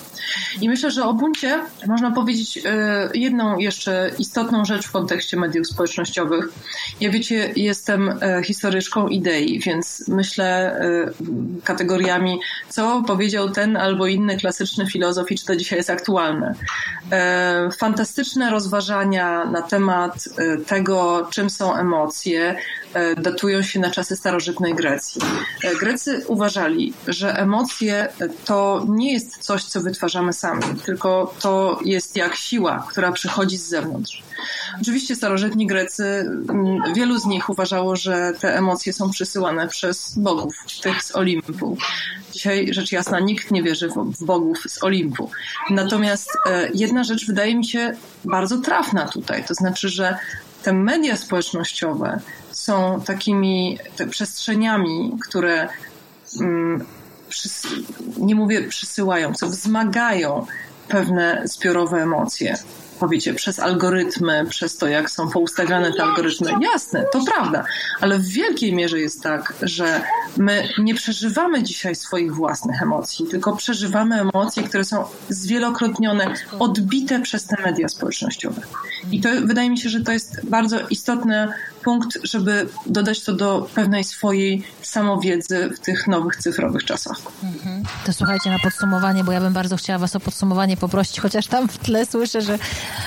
[0.61, 5.67] I myślę, że o buncie można powiedzieć e, jedną jeszcze istotną rzecz w kontekście mediów
[5.67, 6.49] społecznościowych.
[7.01, 14.07] Ja wiecie, jestem e, historyczką idei idei, więc myślę y, kategoriami, co powiedział ten albo
[14.07, 16.53] inny klasyczny filozof i czy to dzisiaj jest aktualne.
[17.11, 22.55] E, fantastyczne rozważania na temat y, tego, czym są emocje,
[23.17, 25.21] datują się na czasy starożytnej Grecji.
[25.63, 28.07] E, Grecy uważali, że emocje
[28.45, 33.67] to nie jest coś, co wytwarzamy sami, tylko to jest jak siła, która przychodzi z
[33.67, 34.23] zewnątrz.
[34.81, 36.31] Oczywiście starożytni Grecy,
[36.95, 41.77] wielu z nich uważało, że te emocje są przysyłane przez bogów, tych z Olimpu.
[42.33, 45.31] Dzisiaj rzecz jasna, nikt nie wierzy w bogów z Olimpu.
[45.69, 47.93] Natomiast e, jedna rzecz wydaje mi się
[48.25, 50.17] bardzo trafna tutaj, to znaczy, że
[50.63, 52.19] te media społecznościowe
[52.69, 53.77] są takimi
[54.09, 55.67] przestrzeniami, które
[56.41, 56.85] mm,
[58.17, 60.45] nie mówię przysyłają, co wzmagają
[60.87, 62.57] pewne zbiorowe emocje
[62.99, 66.51] powiecie, przez algorytmy, przez to, jak są poustawiane te algorytmy.
[66.73, 67.63] Jasne, to prawda,
[68.01, 70.01] ale w wielkiej mierze jest tak, że
[70.37, 77.45] my nie przeżywamy dzisiaj swoich własnych emocji, tylko przeżywamy emocje, które są zwielokrotnione, odbite przez
[77.45, 78.61] te media społecznościowe.
[79.11, 83.69] I to wydaje mi się, że to jest bardzo istotne punkt, żeby dodać to do
[83.75, 87.17] pewnej swojej samowiedzy w tych nowych cyfrowych czasach.
[87.43, 87.83] Mhm.
[88.05, 91.67] To słuchajcie na podsumowanie, bo ja bym bardzo chciała Was o podsumowanie poprosić, chociaż tam
[91.67, 92.59] w tle słyszę, że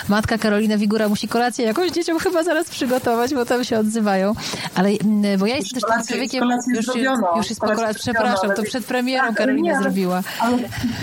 [0.09, 4.35] matka Karolina Wigura musi kolację jakąś dzieciom chyba zaraz przygotować, bo tam się odzywają.
[4.75, 6.51] Ale mm, bo ja jestem też takim człowiekiem.
[6.77, 6.87] Już,
[7.37, 10.23] już jest po kolacji, przepraszam, to przed premierą tak, Karolina nie, zrobiła.
[10.41, 10.59] Ale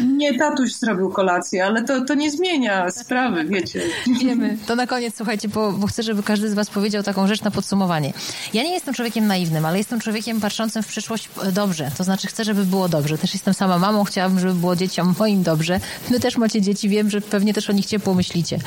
[0.08, 3.82] nie, tatuś zrobił kolację, ale to, to nie zmienia sprawy, wiecie.
[4.22, 4.58] Wiemy.
[4.68, 7.52] To na koniec, słuchajcie, bo, bo chcę, żeby każdy z Was powiedział taką rzecz na
[7.60, 8.14] podsumowanie.
[8.54, 11.92] Ja nie jestem człowiekiem naiwnym, ale jestem człowiekiem patrzącym w przyszłość e, dobrze.
[11.98, 13.18] To znaczy chcę, żeby było dobrze.
[13.18, 15.80] Też jestem sama mamą, chciałabym, żeby było dzieciom moim dobrze.
[16.10, 18.60] Wy też macie dzieci, wiem, że pewnie też o nich ciepło myślicie.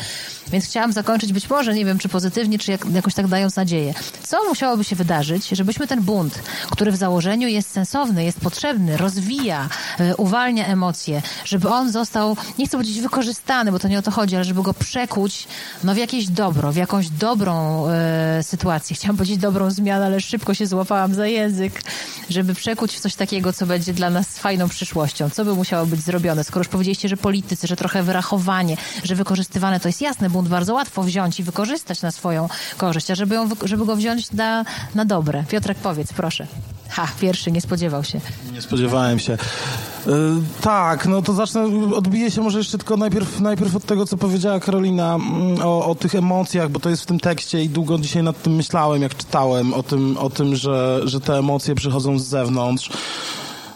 [0.49, 3.95] Więc chciałam zakończyć być może, nie wiem, czy pozytywnie, czy jak, jakoś tak dając nadzieję.
[4.23, 6.35] Co musiałoby się wydarzyć, żebyśmy ten bunt,
[6.71, 9.69] który w założeniu jest sensowny, jest potrzebny, rozwija,
[10.01, 14.11] y, uwalnia emocje, żeby on został, nie chcę powiedzieć wykorzystany, bo to nie o to
[14.11, 15.49] chodzi, ale żeby go przekuć
[15.85, 17.87] no, w jakieś dobro, w jakąś dobrą
[18.41, 18.82] y, sytuację.
[18.91, 21.83] Chciałam powiedzieć dobrą zmianę, ale szybko się złapałam za język,
[22.31, 25.31] żeby przekuć w coś takiego, co będzie dla nas fajną przyszłością.
[25.31, 26.45] Co by musiało być zrobione?
[26.45, 30.75] Skoro już powiedzieliście, że politycy, że trochę wyrachowanie, że wykorzystywane to jest jasne, bunt bardzo
[30.75, 34.65] łatwo wziąć i wykorzystać na swoją korzyść, a żeby, ją, żeby go wziąć na,
[34.95, 35.45] na dobre.
[35.49, 36.47] Piotrek, powiedz, proszę.
[36.89, 38.21] Ha, pierwszy, nie spodziewał się.
[38.53, 39.39] Nie spodziewałem się.
[40.07, 40.13] Yy,
[40.61, 44.61] tak, no to zacznę, odbiję się może jeszcze tylko najpierw, najpierw od tego, co powiedziała
[44.61, 48.23] Karolina mm, o, o tych emocjach, bo to jest w tym tekście i długo dzisiaj
[48.23, 52.25] nad tym myślałem, jak czytałem, o tym, o tym że, że te emocje przychodzą z
[52.25, 52.91] zewnątrz.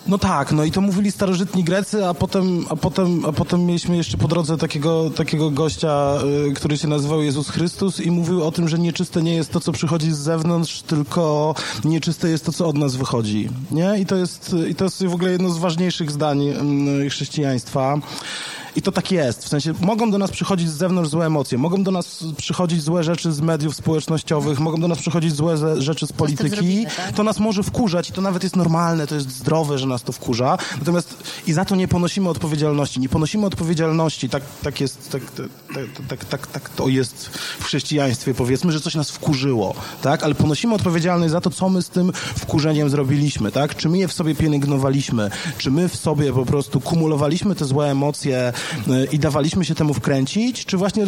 [0.09, 3.97] No tak, no i to mówili starożytni Grecy, a potem, a potem, a potem mieliśmy
[3.97, 6.15] jeszcze po drodze takiego, takiego gościa,
[6.49, 9.61] y, który się nazywał Jezus Chrystus i mówił o tym, że nieczyste nie jest to,
[9.61, 11.55] co przychodzi z zewnątrz, tylko
[11.85, 13.49] nieczyste jest to, co od nas wychodzi.
[13.71, 13.99] Nie?
[14.01, 16.43] I to jest, i to jest w ogóle jedno z ważniejszych zdań
[17.07, 17.99] y, chrześcijaństwa.
[18.77, 19.45] I to tak jest.
[19.45, 23.05] W sensie mogą do nas przychodzić z zewnątrz złe emocje, mogą do nas przychodzić złe
[23.05, 26.51] rzeczy z mediów społecznościowych, mogą do nas przychodzić złe rzeczy z polityki.
[26.51, 27.13] Zrobimy, tak?
[27.13, 30.13] To nas może wkurzać i to nawet jest normalne, to jest zdrowe, że nas to
[30.13, 30.59] wkurza.
[30.79, 31.17] Natomiast
[31.47, 33.01] i za to nie ponosimy odpowiedzialności.
[33.01, 34.29] Nie ponosimy odpowiedzialności.
[34.29, 35.23] Tak, tak jest, tak,
[35.75, 37.27] tak, tak, tak, tak to jest
[37.61, 40.23] w chrześcijaństwie, powiedzmy, że coś nas wkurzyło, tak?
[40.23, 43.77] Ale ponosimy odpowiedzialność za to, co my z tym wkurzeniem zrobiliśmy, tak?
[43.77, 47.91] Czy my je w sobie pielęgnowaliśmy, czy my w sobie po prostu kumulowaliśmy te złe
[47.91, 48.53] emocje, E,
[49.13, 51.07] i dawaliśmy się temu wkręcić, czy właśnie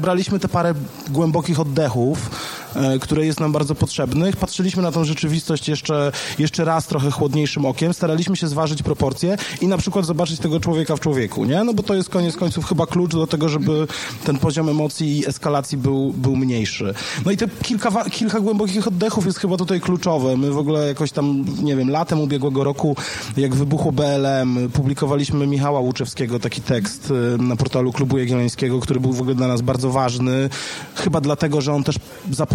[0.00, 0.74] braliśmy te parę
[1.08, 2.51] głębokich oddechów, e,
[3.00, 7.94] które jest nam bardzo potrzebnych, patrzyliśmy na tą rzeczywistość jeszcze, jeszcze raz trochę chłodniejszym okiem,
[7.94, 11.64] staraliśmy się zważyć proporcje i na przykład zobaczyć tego człowieka w człowieku, nie?
[11.64, 13.86] No bo to jest koniec końców chyba klucz do tego, żeby
[14.24, 16.94] ten poziom emocji i eskalacji był, był mniejszy.
[17.24, 20.36] No i te kilka, kilka głębokich oddechów jest chyba tutaj kluczowe.
[20.36, 22.96] My w ogóle jakoś tam, nie wiem, latem ubiegłego roku,
[23.36, 29.12] jak wybuchło BLM, publikowaliśmy Michała Łuczewskiego taki tekst y, na portalu Klubu Jagiellońskiego, który był
[29.12, 30.48] w ogóle dla nas bardzo ważny.
[30.94, 31.96] Chyba dlatego, że on też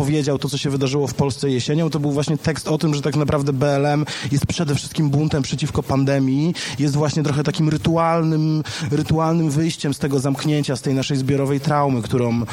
[0.07, 1.89] zapowiedział to, co się wydarzyło w Polsce jesienią.
[1.89, 5.83] To był właśnie tekst o tym, że tak naprawdę BLM jest przede wszystkim buntem przeciwko
[5.83, 6.53] pandemii.
[6.79, 12.01] Jest właśnie trochę takim rytualnym, rytualnym wyjściem z tego zamknięcia, z tej naszej zbiorowej traumy,
[12.01, 12.45] którą, e,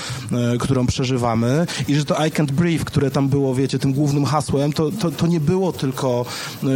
[0.59, 1.67] którą przeżywamy.
[1.89, 5.11] I że to I can't breathe, które tam było, wiecie, tym głównym hasłem, to, to,
[5.11, 6.27] to nie było tylko,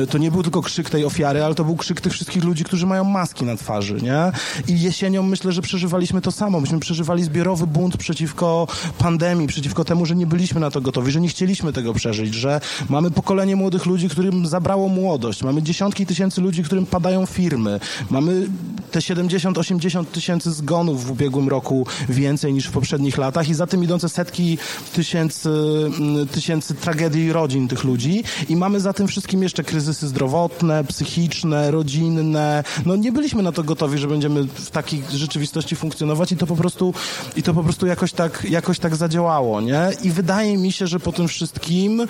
[0.02, 2.64] e, to nie był tylko krzyk tej ofiary, ale to był krzyk tych wszystkich ludzi,
[2.64, 4.32] którzy mają maski na twarzy, nie?
[4.68, 6.60] I jesienią myślę, że przeżywaliśmy to samo.
[6.60, 8.66] Myśmy przeżywali zbiorowy bunt przeciwko
[8.98, 12.60] pandemii, przeciwko temu, że nie byliśmy na to gotowi, że nie chcieliśmy tego przeżyć, że
[12.88, 18.46] mamy pokolenie młodych ludzi, którym zabrało młodość, mamy dziesiątki tysięcy ludzi, którym padają firmy, mamy
[18.90, 23.84] te 70-80 tysięcy zgonów w ubiegłym roku więcej niż w poprzednich latach i za tym
[23.84, 24.58] idące setki
[24.92, 25.50] tysięcy,
[25.98, 31.70] mm, tysięcy tragedii rodzin tych ludzi i mamy za tym wszystkim jeszcze kryzysy zdrowotne, psychiczne,
[31.70, 32.64] rodzinne.
[32.86, 36.56] No nie byliśmy na to gotowi, że będziemy w takiej rzeczywistości funkcjonować i to po
[36.56, 36.94] prostu,
[37.36, 39.88] i to po prostu jakoś tak, jakoś tak zadziałało, nie?
[40.02, 42.06] I wydaje mi się, że po tym wszystkim, e,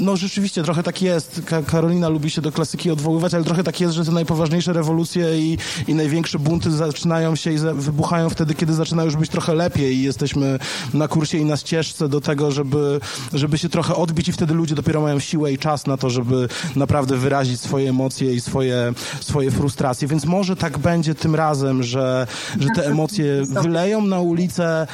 [0.00, 1.40] no rzeczywiście trochę tak jest.
[1.66, 5.58] Karolina lubi się do klasyki odwoływać, ale trochę tak jest, że te najpoważniejsze rewolucje i,
[5.88, 10.02] i największe bunty zaczynają się i wybuchają wtedy, kiedy zaczyna już być trochę lepiej i
[10.02, 10.58] jesteśmy
[10.94, 13.00] na kursie i na ścieżce do tego, żeby,
[13.32, 16.48] żeby się trochę odbić i wtedy ludzie dopiero mają siłę i czas na to, żeby
[16.76, 20.08] naprawdę wyrazić swoje emocje i swoje, swoje frustracje.
[20.08, 22.26] Więc może tak będzie tym razem, że,
[22.60, 24.86] że te emocje wyleją na ulicę,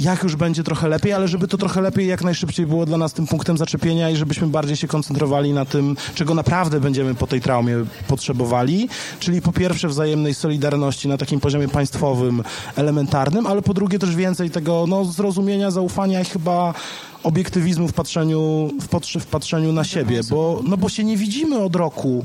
[0.00, 3.12] jak już będzie trochę lepiej, ale żeby to trochę lepiej jak najszybciej było dla nas
[3.12, 7.40] tym punktem zaczepienia i żebyśmy bardziej się koncentrowali na tym, czego naprawdę będziemy po tej
[7.40, 7.76] traumie
[8.08, 8.88] potrzebowali,
[9.20, 12.42] czyli po pierwsze wzajemnej solidarności na takim poziomie państwowym,
[12.76, 16.74] elementarnym, ale po drugie też więcej tego no, zrozumienia, zaufania i chyba
[17.22, 21.76] obiektywizmu w patrzeniu, w, w patrzeniu na siebie, bo, no bo się nie widzimy od
[21.76, 22.24] roku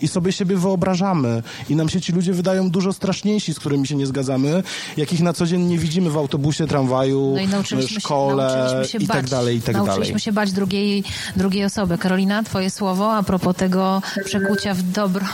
[0.00, 3.96] i sobie siebie wyobrażamy i nam się ci ludzie wydają dużo straszniejsi, z którymi się
[3.96, 4.62] nie zgadzamy,
[4.96, 9.56] jakich na co dzień nie widzimy w autobusie, tramwaju, no szkole się, i tak dalej,
[9.56, 10.20] i tak nauczyliśmy dalej.
[10.20, 11.04] się bać drugiej,
[11.36, 11.98] drugiej osoby.
[11.98, 15.26] Karolina, twoje słowo a propos tego przekucia w dobro.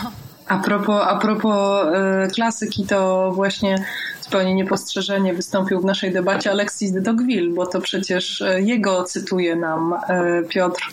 [0.49, 1.87] A propos, a propos
[2.27, 3.85] y, klasyki, to właśnie
[4.23, 9.57] zupełnie niepostrzeżenie wystąpił w naszej debacie Alexis de Tocqueville, bo to przecież e, jego cytuje
[9.57, 10.93] nam y, Piotr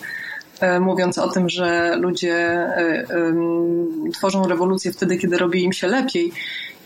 [0.80, 3.06] mówiąc o tym, że ludzie e,
[4.12, 6.32] tworzą rewolucję wtedy, kiedy robi im się lepiej.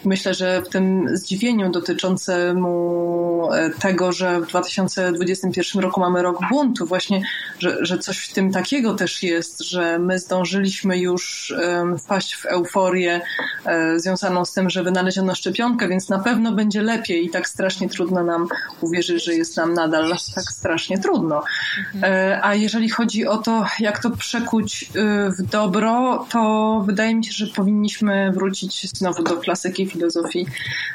[0.05, 6.87] Myślę, że w tym zdziwieniu dotyczącemu e, tego, że w 2021 roku mamy rok buntu,
[6.87, 7.23] właśnie,
[7.59, 11.55] że, że coś w tym takiego też jest, że my zdążyliśmy już
[11.99, 13.21] wpaść w euforię
[13.65, 17.89] e, związaną z tym, że wynaleziono szczepionkę, więc na pewno będzie lepiej i tak strasznie
[17.89, 18.49] trudno nam
[18.81, 21.43] uwierzyć, że jest nam nadal tak strasznie trudno.
[22.03, 24.91] E, a jeżeli chodzi o to, jak to przekuć
[25.39, 30.47] w dobro, to wydaje mi się, że powinniśmy wrócić znowu do klasyki filozofii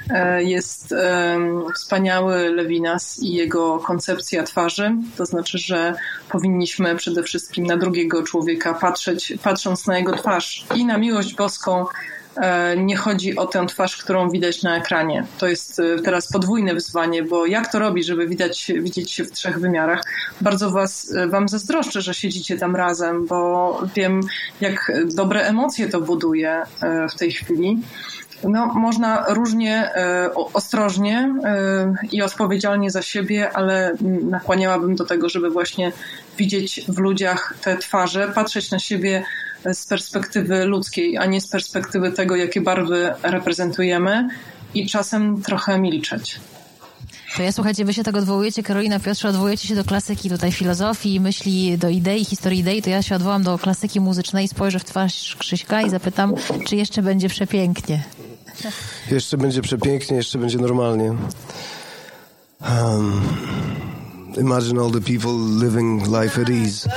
[0.09, 0.95] e, jest
[1.75, 4.95] wspaniały Lewinas i jego koncepcja twarzy.
[5.17, 5.95] To znaczy, że
[6.29, 11.85] powinniśmy przede wszystkim na drugiego człowieka patrzeć, patrząc na jego twarz i na miłość boską,
[12.35, 15.25] e, nie chodzi o tę twarz, którą widać na ekranie.
[15.37, 19.31] To jest e, teraz podwójne wyzwanie, bo jak to robić, żeby widać, widzieć się w
[19.31, 20.01] trzech wymiarach?
[20.41, 24.21] Bardzo was, wam zazdroszczę, że siedzicie tam razem, bo wiem,
[24.61, 26.61] jak dobre emocje to buduje
[27.09, 27.81] w tej chwili
[28.49, 33.93] no, można różnie, e, ostrożnie e, i odpowiedzialnie za siebie, ale
[34.29, 35.91] nakłaniałabym do tego, żeby właśnie
[36.37, 39.23] widzieć w ludziach te twarze, patrzeć na siebie
[39.73, 44.27] z perspektywy ludzkiej, a nie z perspektywy tego, jakie barwy reprezentujemy
[44.73, 46.39] i czasem trochę milczeć.
[47.37, 51.19] To ja słuchajcie, wy się tak odwołujecie, Karolina Piotrze, odwołujecie się do klasyki tutaj filozofii,
[51.19, 55.35] myśli, do idei, historii idei, to ja się odwołam do klasyki muzycznej, spojrzę w twarz
[55.39, 56.33] Krzyśka i zapytam,
[56.67, 58.03] czy jeszcze będzie przepięknie.
[59.11, 61.15] Jeszcze będzie przepięknie, jeszcze będzie normalnie.
[62.61, 63.21] Um,
[64.37, 66.89] imagine all the people living life at ease.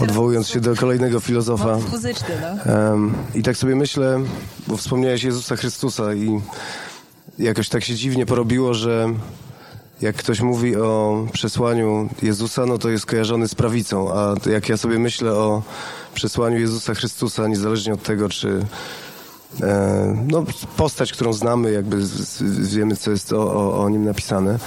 [0.00, 1.78] Odwołując się do kolejnego filozofa.
[1.90, 2.74] Muzyczny, no.
[2.74, 4.20] Um, I tak sobie myślę,
[4.66, 6.40] bo wspomniałeś Jezusa Chrystusa i
[7.38, 9.14] jakoś tak się dziwnie porobiło, że
[10.00, 14.76] jak ktoś mówi o przesłaniu Jezusa, no to jest kojarzony z prawicą, a jak ja
[14.76, 15.62] sobie myślę o
[16.14, 18.66] przesłaniu Jezusa Chrystusa, niezależnie od tego, czy
[20.26, 20.44] no,
[20.76, 21.96] postać, którą znamy, jakby
[22.60, 24.58] wiemy, co jest o, o, o nim napisane,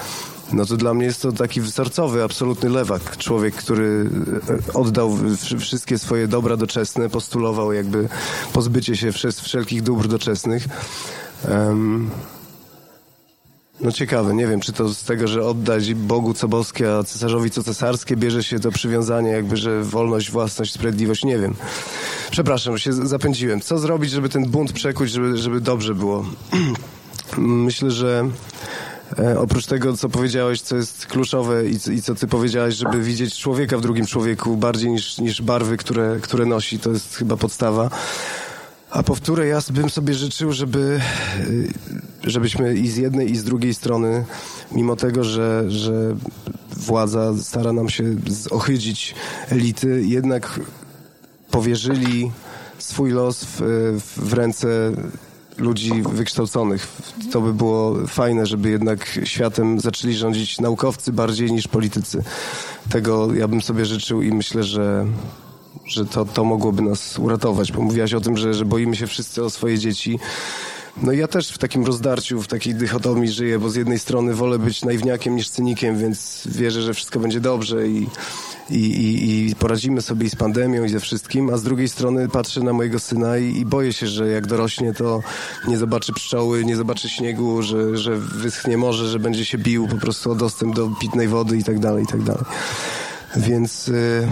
[0.53, 3.17] no to dla mnie jest to taki sercowy, absolutny lewak.
[3.17, 4.09] Człowiek, który
[4.69, 5.17] e, oddał
[5.59, 8.09] wszystkie swoje dobra doczesne, postulował jakby
[8.53, 9.11] pozbycie się
[9.41, 10.67] wszelkich dóbr doczesnych.
[11.49, 12.09] Um,
[13.83, 17.51] no ciekawe, nie wiem, czy to z tego, że oddać Bogu co boskie, a cesarzowi
[17.51, 21.55] co cesarskie, bierze się to przywiązanie, jakby, że wolność, własność, sprawiedliwość, nie wiem.
[22.31, 23.61] Przepraszam, się zapędziłem.
[23.61, 26.25] Co zrobić, żeby ten bunt przekuć, żeby, żeby dobrze było?
[27.37, 28.29] Myślę, że
[29.19, 33.37] e, oprócz tego, co powiedziałeś, co jest kluczowe i, i, co ty powiedziałeś, żeby widzieć
[33.37, 37.89] człowieka w drugim człowieku bardziej niż, niż barwy, które, które nosi, to jest chyba podstawa.
[38.91, 40.99] A powtórę, ja bym sobie życzył, żeby,
[41.39, 41.73] y,
[42.23, 44.25] żebyśmy i z jednej i z drugiej strony,
[44.71, 46.15] mimo tego, że, że
[46.77, 48.03] władza stara nam się
[48.49, 49.15] ochydzić
[49.49, 50.59] elity, jednak
[51.51, 52.31] powierzyli
[52.77, 53.61] swój los w,
[54.17, 54.67] w ręce
[55.57, 56.87] ludzi wykształconych.
[57.31, 62.23] To by było fajne, żeby jednak światem zaczęli rządzić naukowcy bardziej niż politycy.
[62.89, 65.05] Tego ja bym sobie życzył i myślę, że
[65.85, 69.43] że to, to mogłoby nas uratować, bo mówiłaś o tym, że, że boimy się wszyscy
[69.43, 70.19] o swoje dzieci.
[70.97, 74.59] No ja też w takim rozdarciu, w takiej dychotomii żyję, bo z jednej strony wolę
[74.59, 78.07] być naiwniakiem niż cynikiem, więc wierzę, że wszystko będzie dobrze i,
[78.69, 82.29] i, i, i poradzimy sobie i z pandemią i ze wszystkim, a z drugiej strony
[82.29, 85.21] patrzę na mojego syna i, i boję się, że jak dorośnie, to
[85.67, 89.97] nie zobaczy pszczoły, nie zobaczy śniegu, że, że wyschnie morze, że będzie się bił po
[89.97, 92.43] prostu o dostęp do pitnej wody i tak dalej, i tak dalej.
[93.35, 94.27] Więc y,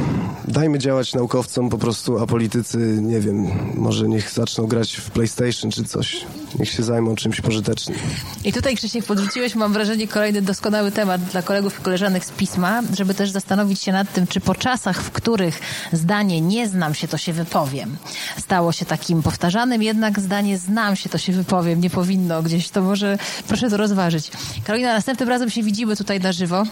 [0.48, 5.72] dajmy działać naukowcom po prostu, a politycy, nie wiem, może niech zaczną grać w PlayStation
[5.72, 6.26] czy coś.
[6.60, 7.98] Niech się zajmą czymś pożytecznym.
[8.44, 12.82] I tutaj, Krzysiek, podrzuciłeś, mam wrażenie, kolejny doskonały temat dla kolegów i koleżanek z pisma,
[12.98, 15.60] żeby też zastanowić się nad tym, czy po czasach, w których
[15.94, 17.98] zdanie nie znam się, to się wypowiem,
[18.38, 22.82] stało się takim powtarzanym, jednak zdanie znam się, to się wypowiem, nie powinno gdzieś, to
[22.82, 24.32] może proszę to rozważyć.
[24.64, 26.64] Karolina, następnym razem się widzimy tutaj na żywo,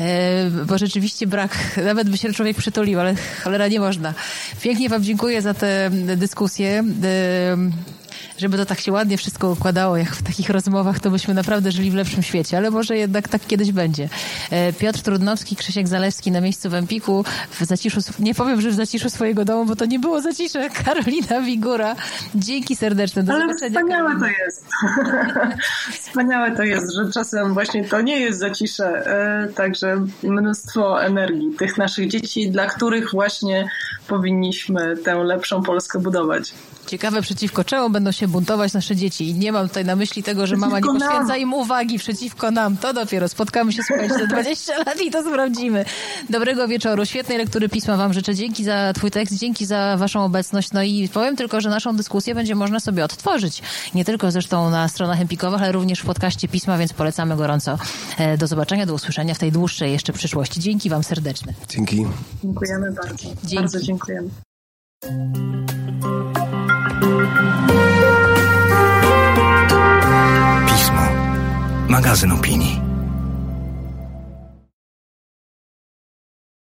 [0.00, 4.14] e, bo rzeczywiście brak nawet by się człowiek przytulił, ale cholera nie można.
[4.62, 6.84] Pięknie Wam dziękuję za tę dyskusję
[8.38, 11.90] żeby to tak się ładnie wszystko układało, jak w takich rozmowach, to byśmy naprawdę żyli
[11.90, 14.08] w lepszym świecie, ale może jednak tak kiedyś będzie.
[14.50, 18.74] E, Piotr Trudnowski, Krzysiek Zalewski na miejscu w Empiku, w zaciszu, nie powiem, że w
[18.74, 20.70] zaciszu swojego domu, bo to nie było zacisze.
[20.84, 21.96] Karolina Wigura,
[22.34, 23.22] dzięki serdeczne.
[23.22, 24.66] Do ale wspaniałe to jest.
[26.00, 31.78] wspaniałe to jest, że czasem właśnie to nie jest zacisze, e, także mnóstwo energii tych
[31.78, 33.68] naszych dzieci, dla których właśnie
[34.08, 36.54] powinniśmy tę lepszą Polskę budować.
[36.86, 39.28] Ciekawe przeciwko czemu będą się buntować nasze dzieci.
[39.28, 42.76] I nie mam tutaj na myśli tego, że mama nie poświęca im uwagi przeciwko nam.
[42.76, 45.84] To dopiero spotkamy się słuchajcie za 20 lat i to sprawdzimy.
[46.30, 48.34] Dobrego wieczoru, świetnej lektury pisma wam życzę.
[48.34, 50.72] Dzięki za twój tekst, dzięki za waszą obecność.
[50.72, 53.62] No i powiem tylko, że naszą dyskusję będzie można sobie odtworzyć.
[53.94, 57.78] Nie tylko zresztą na stronach Empikowych, ale również w podcaście pisma, więc polecamy gorąco.
[58.18, 60.60] E, do zobaczenia, do usłyszenia w tej dłuższej jeszcze przyszłości.
[60.60, 61.54] Dzięki wam serdeczne.
[61.68, 62.06] Dzięki.
[62.42, 63.14] Dziękujemy bardzo.
[63.16, 63.56] Dzięki.
[63.56, 64.30] Bardzo dziękujemy.
[71.92, 72.91] Magazyn opinii.